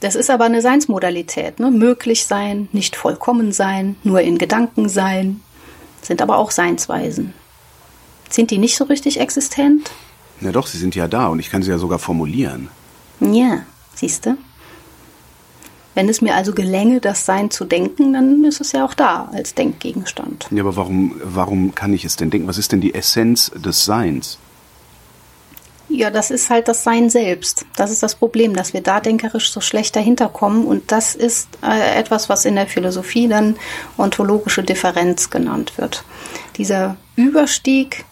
[0.00, 1.70] Das ist aber eine Seinsmodalität, ne?
[1.70, 5.42] Möglich sein, nicht vollkommen sein, nur in Gedanken sein,
[6.00, 7.34] sind aber auch Seinsweisen.
[8.30, 9.90] Sind die nicht so richtig existent?
[10.40, 12.68] Na doch, sie sind ja da und ich kann sie ja sogar formulieren.
[13.20, 14.38] Ja, siehst du?
[16.00, 19.28] Wenn es mir also gelänge, das Sein zu denken, dann ist es ja auch da
[19.34, 20.46] als Denkgegenstand.
[20.50, 22.48] Ja, aber warum, warum kann ich es denn denken?
[22.48, 24.38] Was ist denn die Essenz des Seins?
[25.90, 27.66] Ja, das ist halt das Sein selbst.
[27.76, 30.64] Das ist das Problem, dass wir da denkerisch so schlecht dahinter kommen.
[30.64, 33.56] Und das ist äh, etwas, was in der Philosophie dann
[33.98, 36.04] ontologische Differenz genannt wird.
[36.56, 38.06] Dieser Überstieg,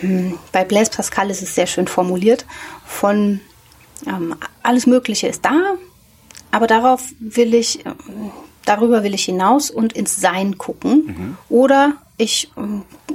[0.00, 2.44] hm, bei Blaise Pascal ist es sehr schön formuliert,
[2.84, 3.38] von
[4.04, 5.76] ähm, alles Mögliche ist da,
[6.54, 7.80] aber darauf will ich,
[8.64, 11.04] darüber will ich hinaus und ins Sein gucken.
[11.06, 11.36] Mhm.
[11.48, 12.52] Oder ich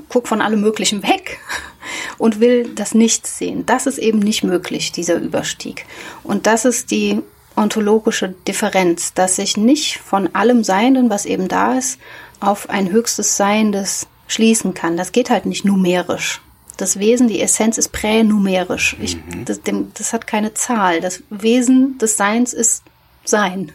[0.09, 1.39] gucke von allem Möglichen weg
[2.17, 3.65] und will das Nichts sehen.
[3.65, 5.85] Das ist eben nicht möglich, dieser Überstieg.
[6.21, 7.21] Und das ist die
[7.55, 11.97] ontologische Differenz, dass ich nicht von allem Seienden, was eben da ist,
[12.41, 14.97] auf ein höchstes Seiendes schließen kann.
[14.97, 16.41] Das geht halt nicht numerisch.
[16.75, 18.97] Das Wesen, die Essenz ist pränumerisch.
[19.01, 19.45] Ich, mhm.
[19.45, 20.99] das, dem, das hat keine Zahl.
[20.99, 22.83] Das Wesen des Seins ist
[23.25, 23.71] Sein.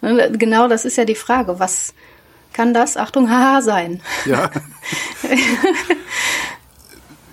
[0.32, 1.58] genau das ist ja die Frage.
[1.58, 1.94] Was
[2.52, 4.00] kann das, Achtung, haha, sein?
[4.26, 4.50] Ja.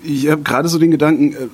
[0.02, 1.48] ich habe gerade so den Gedanken, äh,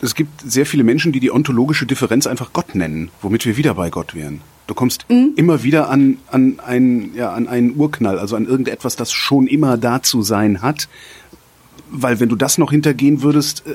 [0.00, 3.74] es gibt sehr viele Menschen, die die ontologische Differenz einfach Gott nennen, womit wir wieder
[3.74, 4.40] bei Gott wären.
[4.66, 5.32] Du kommst mhm.
[5.36, 9.76] immer wieder an, an, einen, ja, an einen Urknall, also an irgendetwas, das schon immer
[9.76, 10.88] da zu sein hat.
[11.90, 13.74] Weil wenn du das noch hintergehen würdest, äh,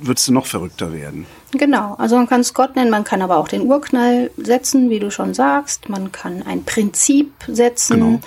[0.00, 1.26] würdest du noch verrückter werden.
[1.52, 4.98] Genau, also man kann es Gott nennen, man kann aber auch den Urknall setzen, wie
[4.98, 5.88] du schon sagst.
[5.88, 8.00] Man kann ein Prinzip setzen.
[8.00, 8.20] Genau.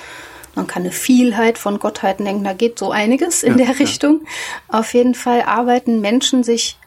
[0.56, 4.22] Man kann eine Vielheit von Gottheiten denken, da geht so einiges in ja, der Richtung.
[4.22, 4.80] Ja.
[4.80, 6.78] Auf jeden Fall arbeiten Menschen sich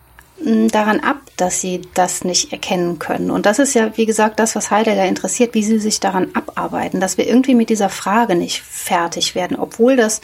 [0.42, 3.30] hm, daran ab, dass sie das nicht erkennen können.
[3.30, 7.00] Und das ist ja, wie gesagt, das, was Heidegger interessiert, wie sie sich daran abarbeiten,
[7.00, 10.20] dass wir irgendwie mit dieser Frage nicht fertig werden, obwohl das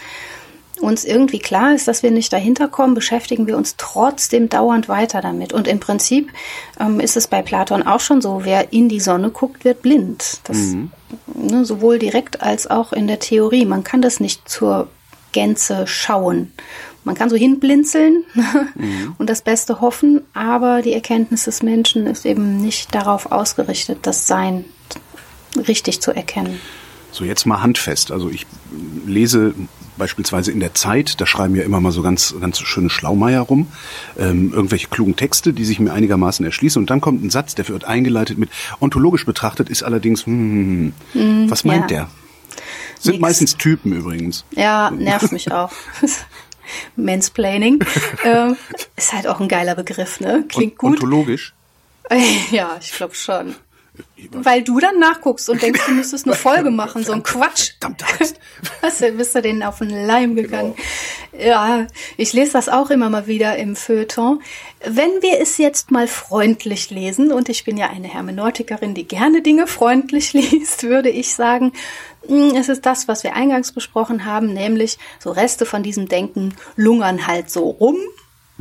[0.80, 5.20] uns irgendwie klar ist, dass wir nicht dahinter kommen, beschäftigen wir uns trotzdem dauernd weiter
[5.20, 5.52] damit.
[5.52, 6.30] Und im Prinzip
[6.78, 10.40] ähm, ist es bei Platon auch schon so, wer in die Sonne guckt, wird blind.
[10.44, 10.90] Das, mhm.
[11.34, 13.64] ne, sowohl direkt als auch in der Theorie.
[13.66, 14.88] Man kann das nicht zur
[15.32, 16.52] Gänze schauen.
[17.04, 18.24] Man kann so hinblinzeln
[18.74, 19.14] mhm.
[19.18, 24.26] und das Beste hoffen, aber die Erkenntnis des Menschen ist eben nicht darauf ausgerichtet, das
[24.26, 24.64] Sein
[25.56, 26.60] richtig zu erkennen.
[27.12, 28.12] So, jetzt mal handfest.
[28.12, 28.46] Also ich
[29.06, 29.54] lese
[30.00, 33.68] beispielsweise in der Zeit, da schreiben ja immer mal so ganz, ganz schöne Schlaumeier rum,
[34.18, 36.82] ähm, irgendwelche klugen Texte, die sich mir einigermaßen erschließen.
[36.82, 41.48] Und dann kommt ein Satz, der wird eingeleitet mit, ontologisch betrachtet ist allerdings, hm, hm,
[41.48, 41.98] was meint ja.
[41.98, 42.10] der?
[42.98, 43.22] Sind Nix.
[43.22, 44.44] meistens Typen übrigens.
[44.56, 45.72] Ja, nervt mich auch.
[46.96, 47.84] Mansplaining.
[48.24, 48.56] ähm,
[48.96, 50.44] ist halt auch ein geiler Begriff, ne?
[50.48, 50.94] Klingt gut.
[50.94, 51.54] Ontologisch?
[52.50, 53.54] Ja, ich glaube schon.
[54.32, 57.72] Weil du dann nachguckst und denkst, du müsstest eine Folge machen, so ein Quatsch.
[58.80, 60.74] Was, bist du denen auf den Leim gegangen?
[61.32, 61.44] Genau.
[61.44, 61.86] Ja,
[62.16, 64.42] ich lese das auch immer mal wieder im Feuilleton.
[64.84, 69.42] Wenn wir es jetzt mal freundlich lesen, und ich bin ja eine Hermeneutikerin, die gerne
[69.42, 71.72] Dinge freundlich liest, würde ich sagen,
[72.26, 76.54] hm, es ist das, was wir eingangs besprochen haben, nämlich so Reste von diesem Denken
[76.76, 77.96] lungern halt so rum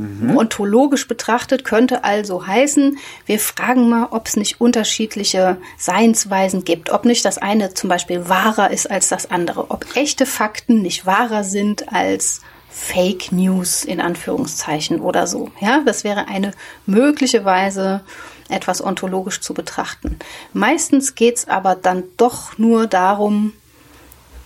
[0.00, 0.36] Mhm.
[0.36, 7.04] Ontologisch betrachtet könnte also heißen, wir fragen mal, ob es nicht unterschiedliche Seinsweisen gibt, ob
[7.04, 11.44] nicht das eine zum Beispiel wahrer ist als das andere, ob echte Fakten nicht wahrer
[11.44, 15.50] sind als Fake News in Anführungszeichen oder so.
[15.60, 16.52] Ja, das wäre eine
[16.86, 18.02] mögliche Weise,
[18.48, 20.18] etwas ontologisch zu betrachten.
[20.52, 23.52] Meistens geht es aber dann doch nur darum,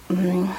[0.08, 0.50] hm,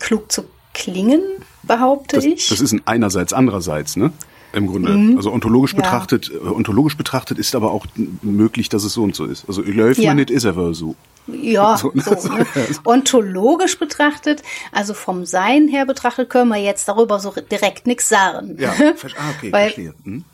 [0.00, 1.22] klug zu klingen,
[1.62, 2.48] behaupte das, ich.
[2.48, 4.12] Das ist ein einerseits, andererseits, ne?
[4.52, 4.92] Im Grunde.
[4.92, 5.16] Mhm.
[5.16, 5.78] Also ontologisch ja.
[5.82, 7.86] betrachtet, äh, ontologisch betrachtet ist aber auch
[8.22, 9.44] möglich, dass es so und so ist.
[9.46, 10.10] Also läuft ja.
[10.10, 10.96] man nicht, ist aber so.
[11.26, 12.02] Ja, so, ne?
[12.02, 12.46] so ne?
[12.84, 18.56] ontologisch betrachtet, also vom Sein her betrachtet, können wir jetzt darüber so direkt nichts sagen.
[18.58, 19.94] Ja, ah, okay, Weil, verstehe.
[20.04, 20.24] Hm?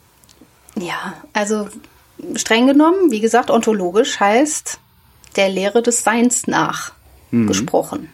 [0.77, 1.69] Ja, also
[2.37, 4.79] streng genommen, wie gesagt, ontologisch heißt
[5.37, 6.93] der Lehre des Seins nach
[7.31, 7.49] mhm.
[7.49, 8.09] gesprochen.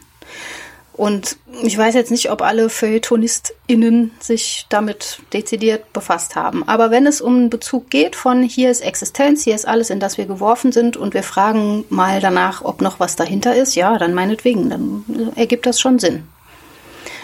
[1.01, 6.63] Und ich weiß jetzt nicht, ob alle FeuilletonistInnen sich damit dezidiert befasst haben.
[6.69, 9.99] Aber wenn es um einen Bezug geht von hier ist Existenz, hier ist alles, in
[9.99, 13.97] das wir geworfen sind und wir fragen mal danach, ob noch was dahinter ist, ja,
[13.97, 16.25] dann meinetwegen, dann ergibt das schon Sinn.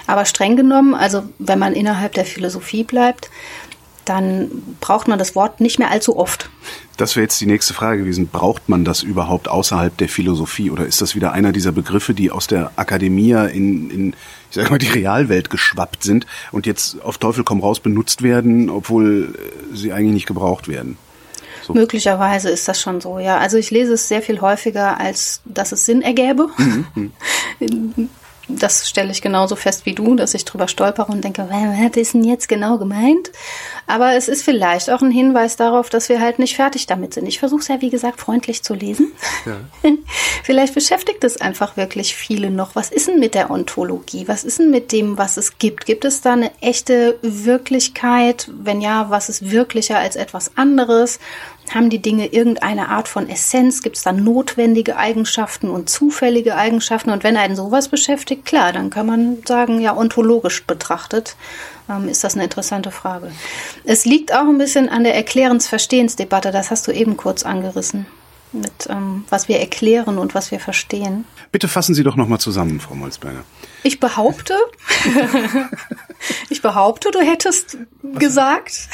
[0.07, 3.29] Aber streng genommen, also wenn man innerhalb der Philosophie bleibt,
[4.09, 6.49] dann braucht man das Wort nicht mehr allzu oft.
[6.97, 8.29] Das wäre jetzt die nächste Frage gewesen.
[8.29, 12.31] Braucht man das überhaupt außerhalb der Philosophie oder ist das wieder einer dieser Begriffe, die
[12.31, 14.09] aus der Akademie in, in
[14.51, 18.71] ich sag mal, die Realwelt geschwappt sind und jetzt auf Teufel komm raus benutzt werden,
[18.71, 20.97] obwohl äh, sie eigentlich nicht gebraucht werden?
[21.67, 21.75] So.
[21.75, 23.39] Möglicherweise ist das schon so, ja.
[23.39, 26.49] Also ich lese es sehr viel häufiger, als dass es Sinn ergäbe.
[26.57, 27.13] Mhm.
[28.49, 32.15] das stelle ich genauso fest wie du, dass ich drüber stolpere und denke, was ist
[32.15, 33.33] denn jetzt genau gemeint?
[33.87, 37.27] Aber es ist vielleicht auch ein Hinweis darauf, dass wir halt nicht fertig damit sind.
[37.27, 39.13] Ich versuche es ja, wie gesagt, freundlich zu lesen.
[39.45, 39.57] Ja.
[40.45, 42.75] vielleicht beschäftigt es einfach wirklich viele noch.
[42.75, 44.29] Was ist denn mit der Ontologie?
[44.29, 45.87] Was ist denn mit dem, was es gibt?
[45.87, 48.51] Gibt es da eine echte Wirklichkeit?
[48.53, 51.19] Wenn ja, was ist wirklicher als etwas anderes?
[51.75, 53.83] Haben die Dinge irgendeine Art von Essenz?
[53.83, 57.11] Gibt es da notwendige Eigenschaften und zufällige Eigenschaften?
[57.11, 61.37] Und wenn einen sowas beschäftigt, klar, dann kann man sagen, ja, ontologisch betrachtet
[61.89, 63.31] ähm, ist das eine interessante Frage.
[63.85, 68.07] Es liegt auch ein bisschen an der Erklärens-Verstehens-Debatte, das hast du eben kurz angerissen,
[68.53, 71.25] mit ähm, was wir erklären und was wir verstehen.
[71.53, 73.45] Bitte fassen Sie doch nochmal zusammen, Frau Molzberger.
[73.83, 74.55] Ich behaupte,
[76.51, 78.19] ich behaupte, du hättest was?
[78.19, 78.89] gesagt,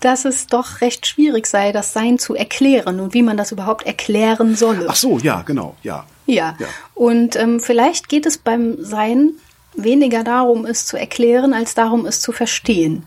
[0.00, 3.86] dass es doch recht schwierig sei, das Sein zu erklären und wie man das überhaupt
[3.86, 4.86] erklären solle.
[4.88, 6.06] Ach so, ja, genau, ja.
[6.26, 6.66] Ja, ja.
[6.94, 9.34] und ähm, vielleicht geht es beim Sein
[9.76, 13.04] weniger darum, es zu erklären, als darum, es zu verstehen.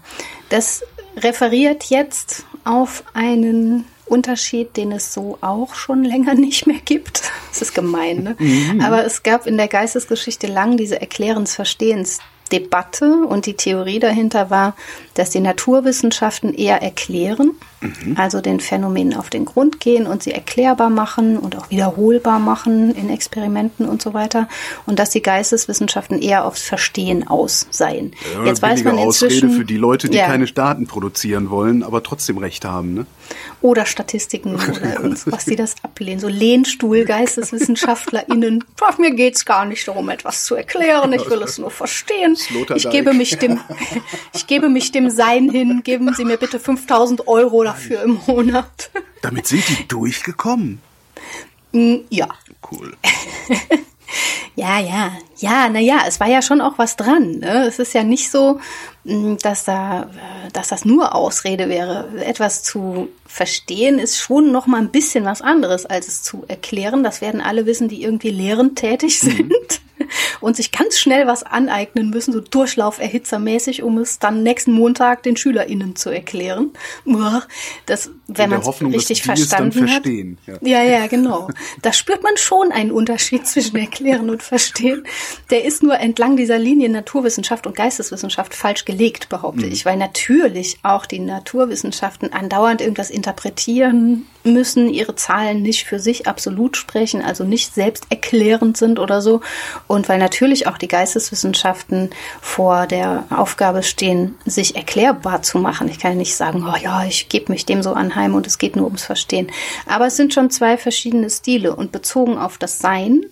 [0.49, 0.83] Das
[1.17, 7.23] referiert jetzt auf einen Unterschied, den es so auch schon länger nicht mehr gibt.
[7.49, 8.35] Das ist gemein, ne?
[8.37, 8.81] Mhm.
[8.81, 12.19] Aber es gab in der Geistesgeschichte lang diese Erklärens-Verstehens-
[12.51, 14.75] Debatte und die Theorie dahinter war,
[15.13, 18.15] dass die Naturwissenschaften eher erklären, mhm.
[18.17, 22.93] also den Phänomenen auf den Grund gehen und sie erklärbar machen und auch wiederholbar machen
[22.93, 24.47] in Experimenten und so weiter
[24.85, 28.13] und dass die Geisteswissenschaften eher aufs Verstehen aus seien.
[28.33, 30.27] Ja, Jetzt weiß man inzwischen Ausrede für die Leute, die ja.
[30.27, 33.05] keine Daten produzieren wollen, aber trotzdem recht haben, ne?
[33.61, 38.63] Oder Statistiken oder was die das ablehnen, so Lehnstuhl GeisteswissenschaftlerInnen.
[38.97, 42.35] Mir geht's gar nicht darum, etwas zu erklären, ich will es nur verstehen.
[42.75, 43.59] Ich gebe mich dem,
[44.33, 45.81] ich gebe mich dem Sein hin.
[45.83, 48.91] Geben Sie mir bitte 5000 Euro dafür im Monat.
[49.21, 50.81] Damit sind die durchgekommen.
[51.71, 52.27] Mm, ja.
[52.71, 52.95] Cool.
[54.55, 57.39] Ja, ja, ja, naja, es war ja schon auch was dran.
[57.39, 57.65] Ne?
[57.65, 58.59] Es ist ja nicht so,
[59.05, 62.09] mm, dass da, äh, dass das nur Ausrede wäre.
[62.25, 67.03] Etwas zu verstehen ist schon noch mal ein bisschen was anderes, als es zu erklären.
[67.03, 69.27] Das werden alle wissen, die irgendwie lehrend tätig mhm.
[69.29, 69.49] sind.
[69.49, 69.89] Mhm
[70.41, 75.37] und sich ganz schnell was aneignen müssen, so durchlauferhitzermäßig, um es dann nächsten Montag den
[75.37, 76.71] SchülerInnen zu erklären.
[77.85, 80.05] Das, wenn man es richtig verstanden hat.
[80.05, 80.57] Ja.
[80.61, 81.49] ja, ja, genau.
[81.81, 85.03] Da spürt man schon einen Unterschied zwischen erklären und verstehen.
[85.49, 89.71] Der ist nur entlang dieser Linie Naturwissenschaft und Geisteswissenschaft falsch gelegt, behaupte mhm.
[89.71, 96.27] ich, weil natürlich auch die Naturwissenschaften andauernd irgendwas interpretieren müssen, ihre Zahlen nicht für sich
[96.27, 99.41] absolut sprechen, also nicht selbst erklärend sind oder so.
[99.87, 102.09] Und weil natürlich auch die Geisteswissenschaften
[102.41, 105.89] vor der Aufgabe stehen, sich erklärbar zu machen.
[105.89, 108.75] Ich kann nicht sagen, oh ja, ich gebe mich dem so anheim und es geht
[108.75, 109.51] nur ums Verstehen.
[109.85, 113.25] Aber es sind schon zwei verschiedene Stile und bezogen auf das Sein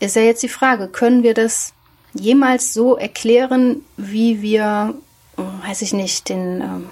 [0.00, 1.72] ist ja jetzt die Frage, können wir das
[2.14, 4.94] jemals so erklären, wie wir,
[5.36, 6.86] weiß ich nicht, den, ähm,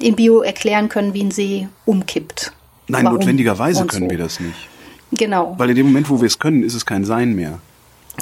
[0.00, 2.52] in Bio erklären können, wie ein See umkippt?
[2.88, 3.18] Nein, Warum?
[3.18, 4.10] notwendigerweise können so.
[4.10, 4.68] wir das nicht.
[5.12, 5.54] Genau.
[5.58, 7.58] Weil in dem Moment, wo wir es können, ist es kein Sein mehr.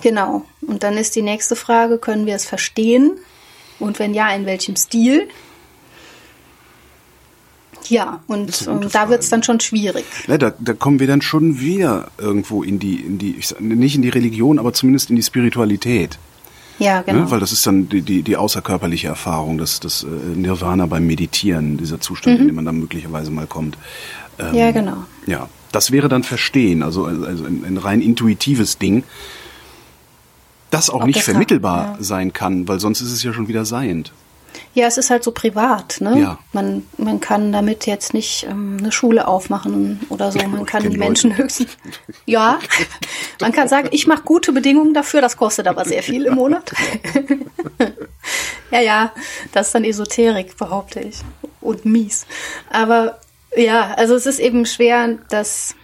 [0.03, 0.44] Genau.
[0.62, 3.12] Und dann ist die nächste Frage, können wir es verstehen?
[3.79, 5.29] Und wenn ja, in welchem Stil?
[7.88, 10.05] Ja, und ähm, da wird es dann schon schwierig.
[10.27, 13.61] Ja, da, da kommen wir dann schon wieder irgendwo in die, in die, ich sag,
[13.61, 16.18] nicht in die Religion, aber zumindest in die Spiritualität.
[16.79, 17.05] Ja, ne?
[17.07, 17.18] genau.
[17.20, 17.31] Ne?
[17.31, 21.77] Weil das ist dann die, die, die außerkörperliche Erfahrung, das, das äh, Nirvana beim Meditieren,
[21.77, 22.42] dieser Zustand, mhm.
[22.42, 23.77] in dem man dann möglicherweise mal kommt.
[24.38, 25.05] Ähm, ja, genau.
[25.27, 29.05] Ja, das wäre dann Verstehen, also, also ein, ein rein intuitives Ding,
[30.70, 32.05] das auch Ob nicht vermittelbar ja.
[32.05, 34.12] sein kann, weil sonst ist es ja schon wieder seiend.
[34.75, 36.19] Ja, es ist halt so privat, ne?
[36.19, 36.39] Ja.
[36.53, 40.39] Man, man kann damit jetzt nicht ähm, eine Schule aufmachen oder so.
[40.47, 41.77] Man kann die Menschen höchstens.
[42.27, 42.59] Ja,
[43.41, 46.73] man kann sagen, ich mache gute Bedingungen dafür, das kostet aber sehr viel im Monat.
[48.71, 49.13] ja, ja,
[49.53, 51.21] das ist dann Esoterik, behaupte ich.
[51.61, 52.27] Und mies.
[52.71, 53.19] Aber
[53.57, 55.75] ja, also es ist eben schwer, das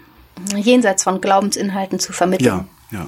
[0.55, 2.69] jenseits von Glaubensinhalten zu vermitteln.
[2.91, 2.99] Ja.
[2.99, 3.07] ja.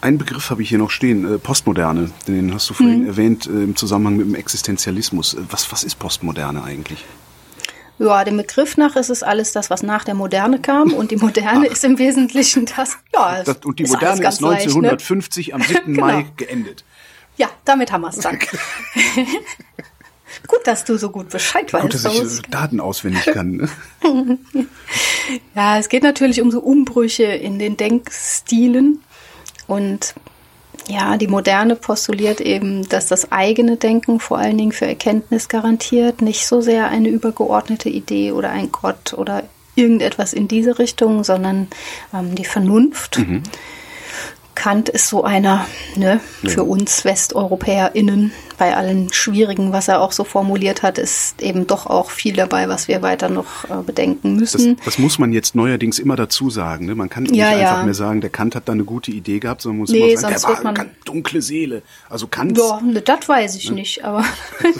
[0.00, 2.10] Ein Begriff habe ich hier noch stehen, äh, Postmoderne.
[2.28, 3.08] Den hast du vorhin mhm.
[3.08, 5.34] erwähnt äh, im Zusammenhang mit dem Existenzialismus.
[5.34, 7.04] Äh, was, was ist Postmoderne eigentlich?
[7.98, 10.92] Ja, dem Begriff nach ist es alles das, was nach der Moderne kam.
[10.92, 12.98] Und die Moderne ist im Wesentlichen das.
[13.14, 15.66] Ja, das, und die Moderne ist, ist 1950 leicht, ne?
[15.66, 15.84] am 7.
[15.94, 16.06] genau.
[16.06, 16.84] Mai geendet.
[17.38, 18.38] Ja, damit haben wir es dann.
[20.46, 21.82] Gut, dass du so gut Bescheid weißt.
[21.82, 23.68] Gut, dass ich Daten auswendig kann.
[24.02, 24.38] Ne?
[25.54, 29.00] ja, es geht natürlich um so Umbrüche in den Denkstilen.
[29.66, 30.14] Und
[30.88, 36.22] ja, die Moderne postuliert eben, dass das eigene Denken vor allen Dingen für Erkenntnis garantiert,
[36.22, 39.42] nicht so sehr eine übergeordnete Idee oder ein Gott oder
[39.74, 41.68] irgendetwas in diese Richtung, sondern
[42.14, 43.18] ähm, die Vernunft.
[43.18, 43.42] Mhm.
[44.54, 50.24] Kant ist so einer, ne, für uns WesteuropäerInnen, bei allen Schwierigen, was er auch so
[50.24, 54.76] formuliert hat, ist eben doch auch viel dabei, was wir weiter noch äh, bedenken müssen.
[54.76, 56.86] Das, das, muss man jetzt neuerdings immer dazu sagen.
[56.86, 56.94] Ne?
[56.94, 59.62] Man kann nicht ja, einfach mehr sagen, der Kant hat da eine gute Idee gehabt,
[59.62, 61.82] sondern muss nee, immer sagen, der war man, eine dunkle Seele.
[62.08, 62.56] Also Kant.
[62.58, 63.76] Ja, ne, das weiß ich ne?
[63.76, 64.24] nicht, aber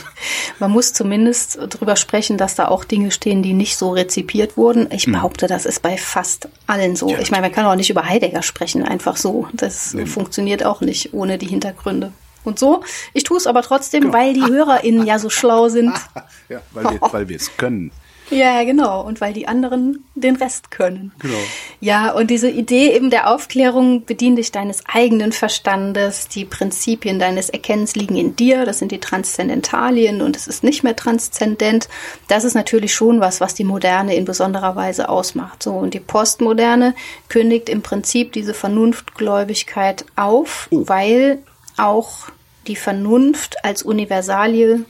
[0.58, 4.88] man muss zumindest drüber sprechen, dass da auch Dinge stehen, die nicht so rezipiert wurden.
[4.90, 5.12] Ich hm.
[5.14, 7.08] behaupte, das ist bei fast allen so.
[7.08, 7.18] Ja.
[7.18, 9.48] Ich meine, man kann auch nicht über Heidegger sprechen, einfach so.
[9.52, 10.06] Das nee.
[10.06, 12.12] funktioniert auch nicht ohne die Hintergründe
[12.46, 12.82] und so.
[13.12, 14.14] Ich tue es aber trotzdem, genau.
[14.14, 15.92] weil die HörerInnen ja so schlau sind.
[16.48, 17.92] ja, weil wir es können.
[18.30, 19.02] Ja, genau.
[19.02, 21.12] Und weil die anderen den Rest können.
[21.20, 21.38] Genau.
[21.80, 27.50] Ja, und diese Idee eben der Aufklärung, bedien dich deines eigenen Verstandes, die Prinzipien deines
[27.50, 31.88] Erkennens liegen in dir, das sind die Transzendentalien und es ist nicht mehr transzendent.
[32.26, 35.62] Das ist natürlich schon was, was die Moderne in besonderer Weise ausmacht.
[35.62, 36.94] So, und die Postmoderne
[37.28, 40.82] kündigt im Prinzip diese Vernunftgläubigkeit auf, oh.
[40.86, 41.38] weil
[41.76, 42.28] auch
[42.68, 44.84] die Vernunft als Universalie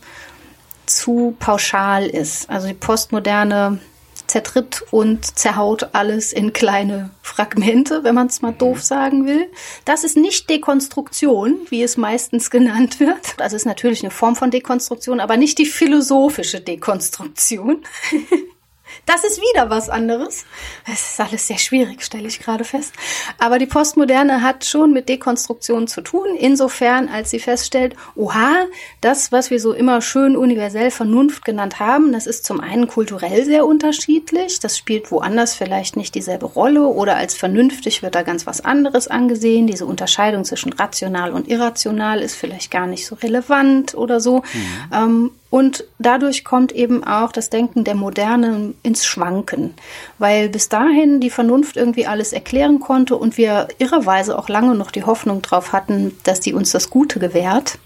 [0.87, 2.49] zu pauschal ist.
[2.49, 3.81] Also die Postmoderne
[4.27, 9.49] zertritt und zerhaut alles in kleine Fragmente, wenn man es mal doof sagen will.
[9.85, 13.41] Das ist nicht Dekonstruktion, wie es meistens genannt wird.
[13.41, 17.85] Also ist natürlich eine Form von Dekonstruktion, aber nicht die philosophische Dekonstruktion.
[19.05, 20.45] Das ist wieder was anderes.
[20.91, 22.95] Es ist alles sehr schwierig, stelle ich gerade fest.
[23.39, 28.67] Aber die Postmoderne hat schon mit Dekonstruktion zu tun, insofern, als sie feststellt, oha,
[29.01, 33.45] das, was wir so immer schön universell Vernunft genannt haben, das ist zum einen kulturell
[33.45, 34.61] sehr unterschiedlich.
[34.61, 39.09] Das spielt woanders vielleicht nicht dieselbe Rolle oder als vernünftig wird da ganz was anderes
[39.09, 39.67] angesehen.
[39.67, 44.39] Diese Unterscheidung zwischen rational und irrational ist vielleicht gar nicht so relevant oder so.
[44.39, 44.93] Mhm.
[44.93, 49.75] Ähm, und dadurch kommt eben auch das Denken der Moderne ins Schwanken,
[50.19, 54.91] weil bis dahin die Vernunft irgendwie alles erklären konnte und wir irrerweise auch lange noch
[54.91, 57.79] die Hoffnung drauf hatten, dass die uns das Gute gewährt.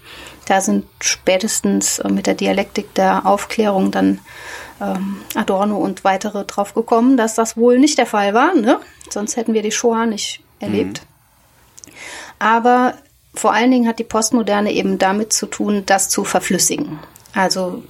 [0.47, 4.19] Da sind spätestens mit der Dialektik der Aufklärung dann
[4.81, 8.55] ähm, Adorno und weitere drauf gekommen, dass das wohl nicht der Fall war.
[8.55, 8.79] Ne?
[9.09, 11.03] Sonst hätten wir die Shoah nicht erlebt.
[11.85, 11.93] Mhm.
[12.39, 12.95] Aber
[13.35, 16.99] vor allen Dingen hat die Postmoderne eben damit zu tun, das zu verflüssigen.
[17.33, 17.83] Also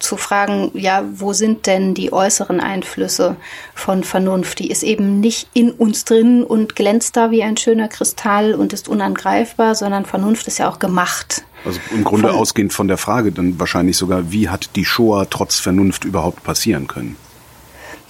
[0.00, 3.36] zu fragen, ja, wo sind denn die äußeren Einflüsse
[3.74, 4.58] von Vernunft?
[4.58, 8.72] Die ist eben nicht in uns drin und glänzt da wie ein schöner Kristall und
[8.72, 11.44] ist unangreifbar, sondern Vernunft ist ja auch gemacht.
[11.64, 15.28] Also im Grunde von, ausgehend von der Frage dann wahrscheinlich sogar, wie hat die Shoah
[15.28, 17.16] trotz Vernunft überhaupt passieren können?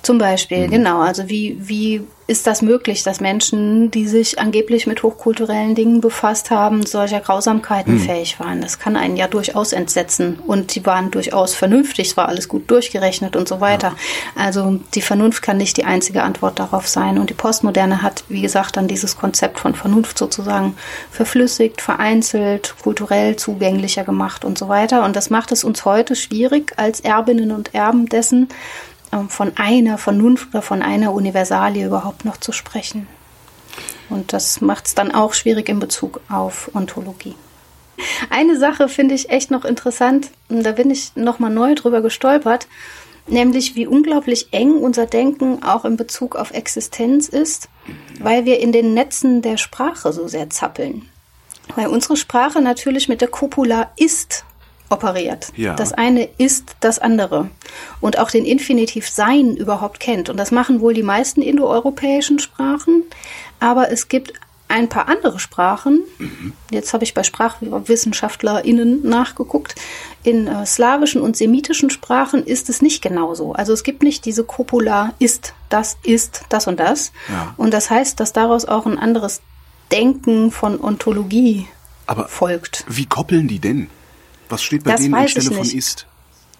[0.02, 0.70] Zum Beispiel, mhm.
[0.70, 1.00] genau.
[1.00, 6.50] Also wie, wie ist das möglich, dass Menschen, die sich angeblich mit hochkulturellen Dingen befasst
[6.50, 8.00] haben, solcher Grausamkeiten mhm.
[8.00, 8.60] fähig waren?
[8.60, 10.38] Das kann einen ja durchaus entsetzen.
[10.46, 13.94] Und die waren durchaus vernünftig, es war alles gut durchgerechnet und so weiter.
[14.36, 14.44] Ja.
[14.44, 17.18] Also die Vernunft kann nicht die einzige Antwort darauf sein.
[17.18, 20.76] Und die Postmoderne hat, wie gesagt, dann dieses Konzept von Vernunft sozusagen
[21.10, 25.04] verflüssigt, vereinzelt, kulturell zugänglicher gemacht und so weiter.
[25.04, 28.48] Und das macht es uns heute schwierig, als Erbinnen und Erben dessen,
[29.29, 33.07] von einer Vernunft oder von einer Universalie überhaupt noch zu sprechen.
[34.09, 37.35] Und das macht es dann auch schwierig in Bezug auf Ontologie.
[38.31, 42.66] Eine Sache finde ich echt noch interessant, da bin ich nochmal neu drüber gestolpert,
[43.27, 47.68] nämlich wie unglaublich eng unser Denken auch in Bezug auf Existenz ist,
[48.18, 51.09] weil wir in den Netzen der Sprache so sehr zappeln.
[51.77, 54.44] Weil unsere Sprache natürlich mit der Copula ist
[54.90, 55.53] operiert.
[55.57, 55.74] Ja.
[55.74, 57.48] Das eine ist das andere.
[58.00, 60.29] Und auch den Infinitiv Sein überhaupt kennt.
[60.29, 63.05] Und das machen wohl die meisten indoeuropäischen Sprachen.
[63.61, 64.35] Aber es gibt
[64.68, 66.03] ein paar andere Sprachen.
[66.18, 66.53] Mhm.
[66.70, 69.74] Jetzt habe ich bei SprachwissenschaftlerInnen nachgeguckt.
[70.22, 73.53] In äh, slawischen und semitischen Sprachen ist es nicht genauso.
[73.53, 77.12] Also es gibt nicht diese Copula ist, das ist, das und das.
[77.29, 77.55] Ja.
[77.57, 79.40] Und das heißt, dass daraus auch ein anderes
[79.90, 81.66] Denken von Ontologie
[82.07, 82.85] Aber folgt.
[82.88, 83.88] Wie koppeln die denn?
[84.50, 86.06] Was steht bei das denen anstelle von ist?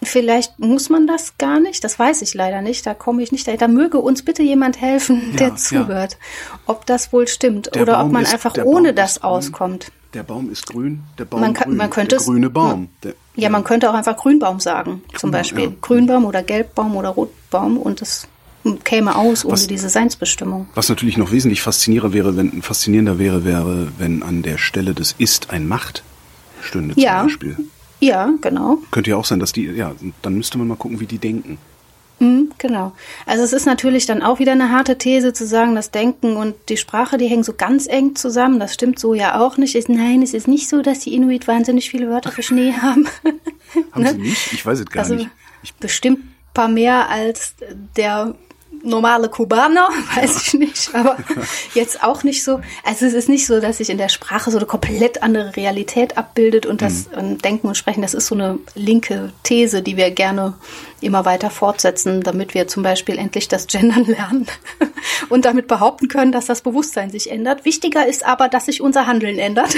[0.03, 3.47] Vielleicht muss man das gar nicht, das weiß ich leider nicht, da komme ich nicht
[3.61, 6.59] Da möge uns bitte jemand helfen, der ja, zuhört, ja.
[6.65, 9.91] ob das wohl stimmt der oder Baum ob man ist, einfach ohne das auskommt.
[10.15, 12.89] Der Baum ist grün, der Baum man, kann, grün, man könnte der grüne Baum.
[13.03, 15.77] Der, ja, man könnte auch einfach Grünbaum sagen, zum Grünbaum, Beispiel.
[15.79, 18.27] Grünbaum oder Gelbbaum oder Rotbaum und das
[18.83, 20.67] käme aus ohne was, diese Seinsbestimmung.
[20.73, 25.13] Was natürlich noch wesentlich faszinierender wäre, wenn faszinierender wäre, wäre, wenn an der Stelle des
[25.17, 26.03] Ist ein Macht
[26.61, 27.23] stünde zum ja.
[27.23, 27.57] Beispiel.
[28.01, 28.79] Ja, genau.
[28.91, 31.57] Könnte ja auch sein, dass die, ja, dann müsste man mal gucken, wie die denken.
[32.19, 32.93] Mhm, genau.
[33.25, 36.55] Also es ist natürlich dann auch wieder eine harte These zu sagen, das Denken und
[36.69, 38.59] die Sprache, die hängen so ganz eng zusammen.
[38.59, 39.75] Das stimmt so ja auch nicht.
[39.75, 43.07] Ist, nein, es ist nicht so, dass die Inuit wahnsinnig viele Wörter für Schnee haben.
[43.91, 44.11] haben ne?
[44.11, 44.53] sie nicht?
[44.53, 45.29] Ich weiß es gar also nicht.
[45.63, 46.19] Ich bestimmt
[46.53, 47.55] paar mehr als
[47.95, 48.35] der
[48.83, 51.17] normale Kubaner, weiß ich nicht, aber
[51.73, 52.61] jetzt auch nicht so.
[52.83, 56.17] Also es ist nicht so, dass sich in der Sprache so eine komplett andere Realität
[56.17, 57.37] abbildet und das mhm.
[57.39, 60.53] Denken und Sprechen, das ist so eine linke These, die wir gerne
[61.01, 64.47] immer weiter fortsetzen, damit wir zum Beispiel endlich das Gendern lernen
[65.29, 67.65] und damit behaupten können, dass das Bewusstsein sich ändert.
[67.65, 69.75] Wichtiger ist aber, dass sich unser Handeln ändert.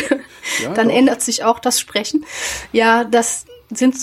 [0.61, 0.95] Ja, Dann doch.
[0.95, 2.25] ändert sich auch das Sprechen.
[2.71, 3.95] Ja, das sind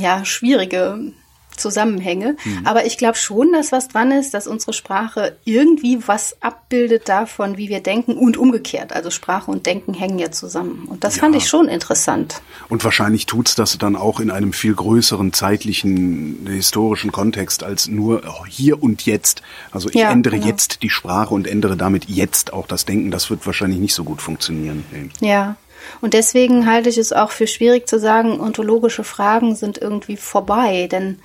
[0.00, 1.12] ja schwierige
[1.56, 2.36] Zusammenhänge.
[2.44, 2.66] Mhm.
[2.66, 7.56] Aber ich glaube schon, dass was dran ist, dass unsere Sprache irgendwie was abbildet davon,
[7.56, 8.92] wie wir denken und umgekehrt.
[8.92, 10.86] Also Sprache und Denken hängen ja zusammen.
[10.88, 11.22] Und das ja.
[11.22, 12.40] fand ich schon interessant.
[12.68, 18.22] Und wahrscheinlich tut's das dann auch in einem viel größeren zeitlichen, historischen Kontext als nur
[18.48, 19.42] hier und jetzt.
[19.70, 20.48] Also ich ja, ändere genau.
[20.48, 23.10] jetzt die Sprache und ändere damit jetzt auch das Denken.
[23.10, 24.84] Das wird wahrscheinlich nicht so gut funktionieren.
[25.20, 25.56] Ja.
[26.00, 30.88] Und deswegen halte ich es auch für schwierig zu sagen, ontologische Fragen sind irgendwie vorbei,
[30.90, 31.18] denn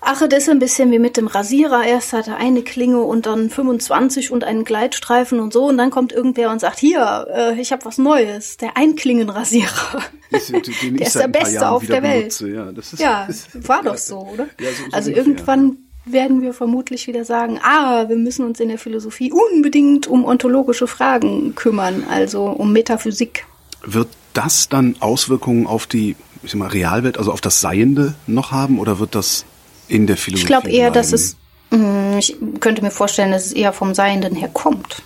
[0.00, 1.84] Ach, das ist ein bisschen wie mit dem Rasierer.
[1.84, 5.66] Erst hat er eine Klinge und dann 25 und einen Gleitstreifen und so.
[5.66, 8.56] Und dann kommt irgendwer und sagt, hier, äh, ich habe was Neues.
[8.58, 10.02] Der Einklingenrasierer.
[10.30, 12.40] Ist, der ist der beste auf der Welt.
[12.40, 14.48] Ja, ist, ja war doch so, oder?
[14.58, 15.16] Ja, so, so also ungefähr.
[15.16, 20.24] irgendwann werden wir vermutlich wieder sagen, ah, wir müssen uns in der Philosophie unbedingt um
[20.24, 23.46] ontologische Fragen kümmern, also um Metaphysik.
[23.84, 28.52] Wird das dann Auswirkungen auf die ich sag mal, Realwelt, also auf das Seiende noch
[28.52, 29.44] haben oder wird das
[29.88, 30.42] in der Philosophie?
[30.42, 30.94] Ich glaube eher, bleiben?
[30.94, 31.36] dass es,
[31.70, 35.02] mm, ich könnte mir vorstellen, dass es eher vom Seienden her kommt.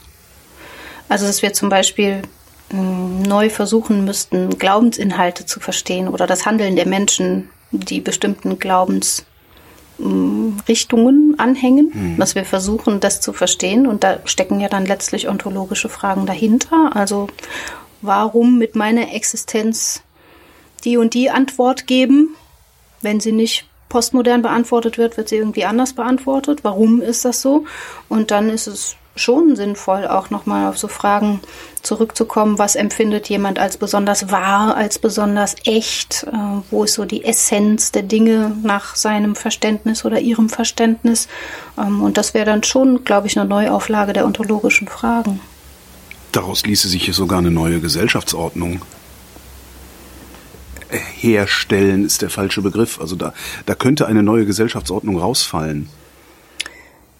[1.08, 2.22] Also, dass wir zum Beispiel
[2.70, 11.38] mm, neu versuchen müssten, Glaubensinhalte zu verstehen oder das Handeln der Menschen, die bestimmten Glaubensrichtungen
[11.38, 12.16] anhängen, hm.
[12.18, 13.86] dass wir versuchen, das zu verstehen.
[13.86, 16.92] Und da stecken ja dann letztlich ontologische Fragen dahinter.
[16.94, 17.28] Also
[18.00, 20.02] warum mit meiner Existenz
[20.84, 22.34] die und die Antwort geben,
[23.02, 26.60] wenn sie nicht postmodern beantwortet wird, wird sie irgendwie anders beantwortet.
[26.62, 27.64] Warum ist das so?
[28.08, 31.40] Und dann ist es schon sinnvoll, auch nochmal auf so Fragen
[31.82, 36.36] zurückzukommen, was empfindet jemand als besonders wahr, als besonders echt, äh,
[36.70, 41.28] wo ist so die Essenz der Dinge nach seinem Verständnis oder ihrem Verständnis.
[41.76, 45.40] Ähm, und das wäre dann schon, glaube ich, eine Neuauflage der ontologischen Fragen.
[46.32, 48.82] Daraus ließe sich sogar eine neue Gesellschaftsordnung
[50.90, 53.00] herstellen ist der falsche Begriff.
[53.00, 53.32] Also da,
[53.66, 55.88] da könnte eine neue Gesellschaftsordnung rausfallen.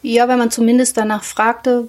[0.03, 1.89] Ja, wenn man zumindest danach fragte,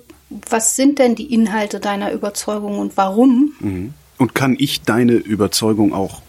[0.49, 3.53] was sind denn die Inhalte deiner Überzeugung und warum?
[3.59, 3.93] Mhm.
[4.17, 6.21] Und kann ich deine Überzeugung auch,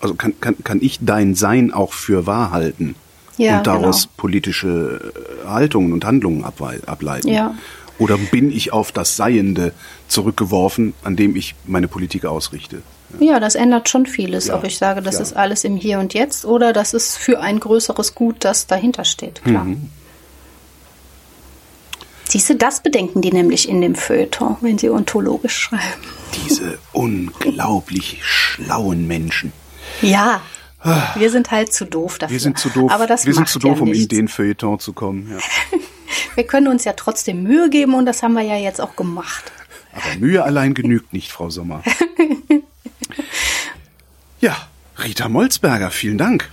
[0.00, 2.94] also kann, kann, kann ich dein Sein auch für wahr halten?
[3.36, 4.14] Ja, und daraus genau.
[4.16, 5.12] politische
[5.44, 7.28] äh, Haltungen und Handlungen ableiten?
[7.28, 7.54] Ja.
[7.98, 9.72] Oder bin ich auf das Seiende
[10.08, 12.82] zurückgeworfen, an dem ich meine Politik ausrichte?
[13.18, 15.22] Ja, das ändert schon vieles, ja, ob ich sage, das ja.
[15.22, 19.04] ist alles im Hier und Jetzt oder das ist für ein größeres Gut, das dahinter
[19.04, 19.64] steht, klar.
[19.64, 19.90] Mhm.
[22.28, 25.82] Siehst du, das bedenken die nämlich in dem Feuilleton, wenn sie ontologisch schreiben.
[26.46, 29.52] Diese unglaublich schlauen Menschen.
[30.00, 30.40] Ja,
[31.16, 32.32] wir sind halt zu doof dafür.
[32.32, 34.78] Wir sind zu doof, Aber das wir sind zu doof ja um in den Feuilleton
[34.78, 35.28] zu kommen.
[35.30, 35.78] Ja.
[36.36, 39.50] wir können uns ja trotzdem Mühe geben und das haben wir ja jetzt auch gemacht.
[39.92, 41.82] Aber Mühe allein genügt nicht, Frau Sommer.
[44.40, 44.56] Ja,
[45.02, 46.50] Rita Molzberger, vielen Dank.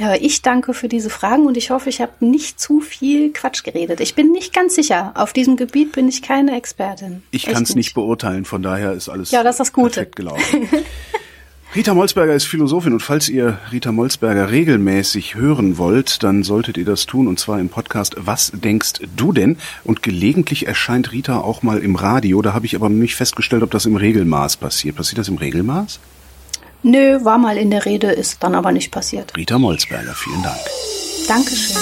[0.00, 3.62] Ja, ich danke für diese Fragen und ich hoffe, ich habe nicht zu viel Quatsch
[3.62, 4.00] geredet.
[4.00, 5.12] Ich bin nicht ganz sicher.
[5.14, 7.22] Auf diesem Gebiet bin ich keine Expertin.
[7.30, 9.90] Ich kann es nicht beurteilen, von daher ist alles ja, das ist das Gute.
[9.90, 10.68] perfekt gelaufen.
[11.76, 16.86] Rita Molzberger ist Philosophin und falls ihr Rita Molzberger regelmäßig hören wollt, dann solltet ihr
[16.86, 19.58] das tun und zwar im Podcast Was denkst du denn?
[19.84, 23.70] Und gelegentlich erscheint Rita auch mal im Radio, da habe ich aber nicht festgestellt, ob
[23.70, 24.96] das im Regelmaß passiert.
[24.96, 26.00] Passiert das im Regelmaß?
[26.82, 29.36] Nö, war mal in der Rede, ist dann aber nicht passiert.
[29.36, 30.58] Rita Molzberger, vielen Dank.
[31.28, 31.76] Dankeschön.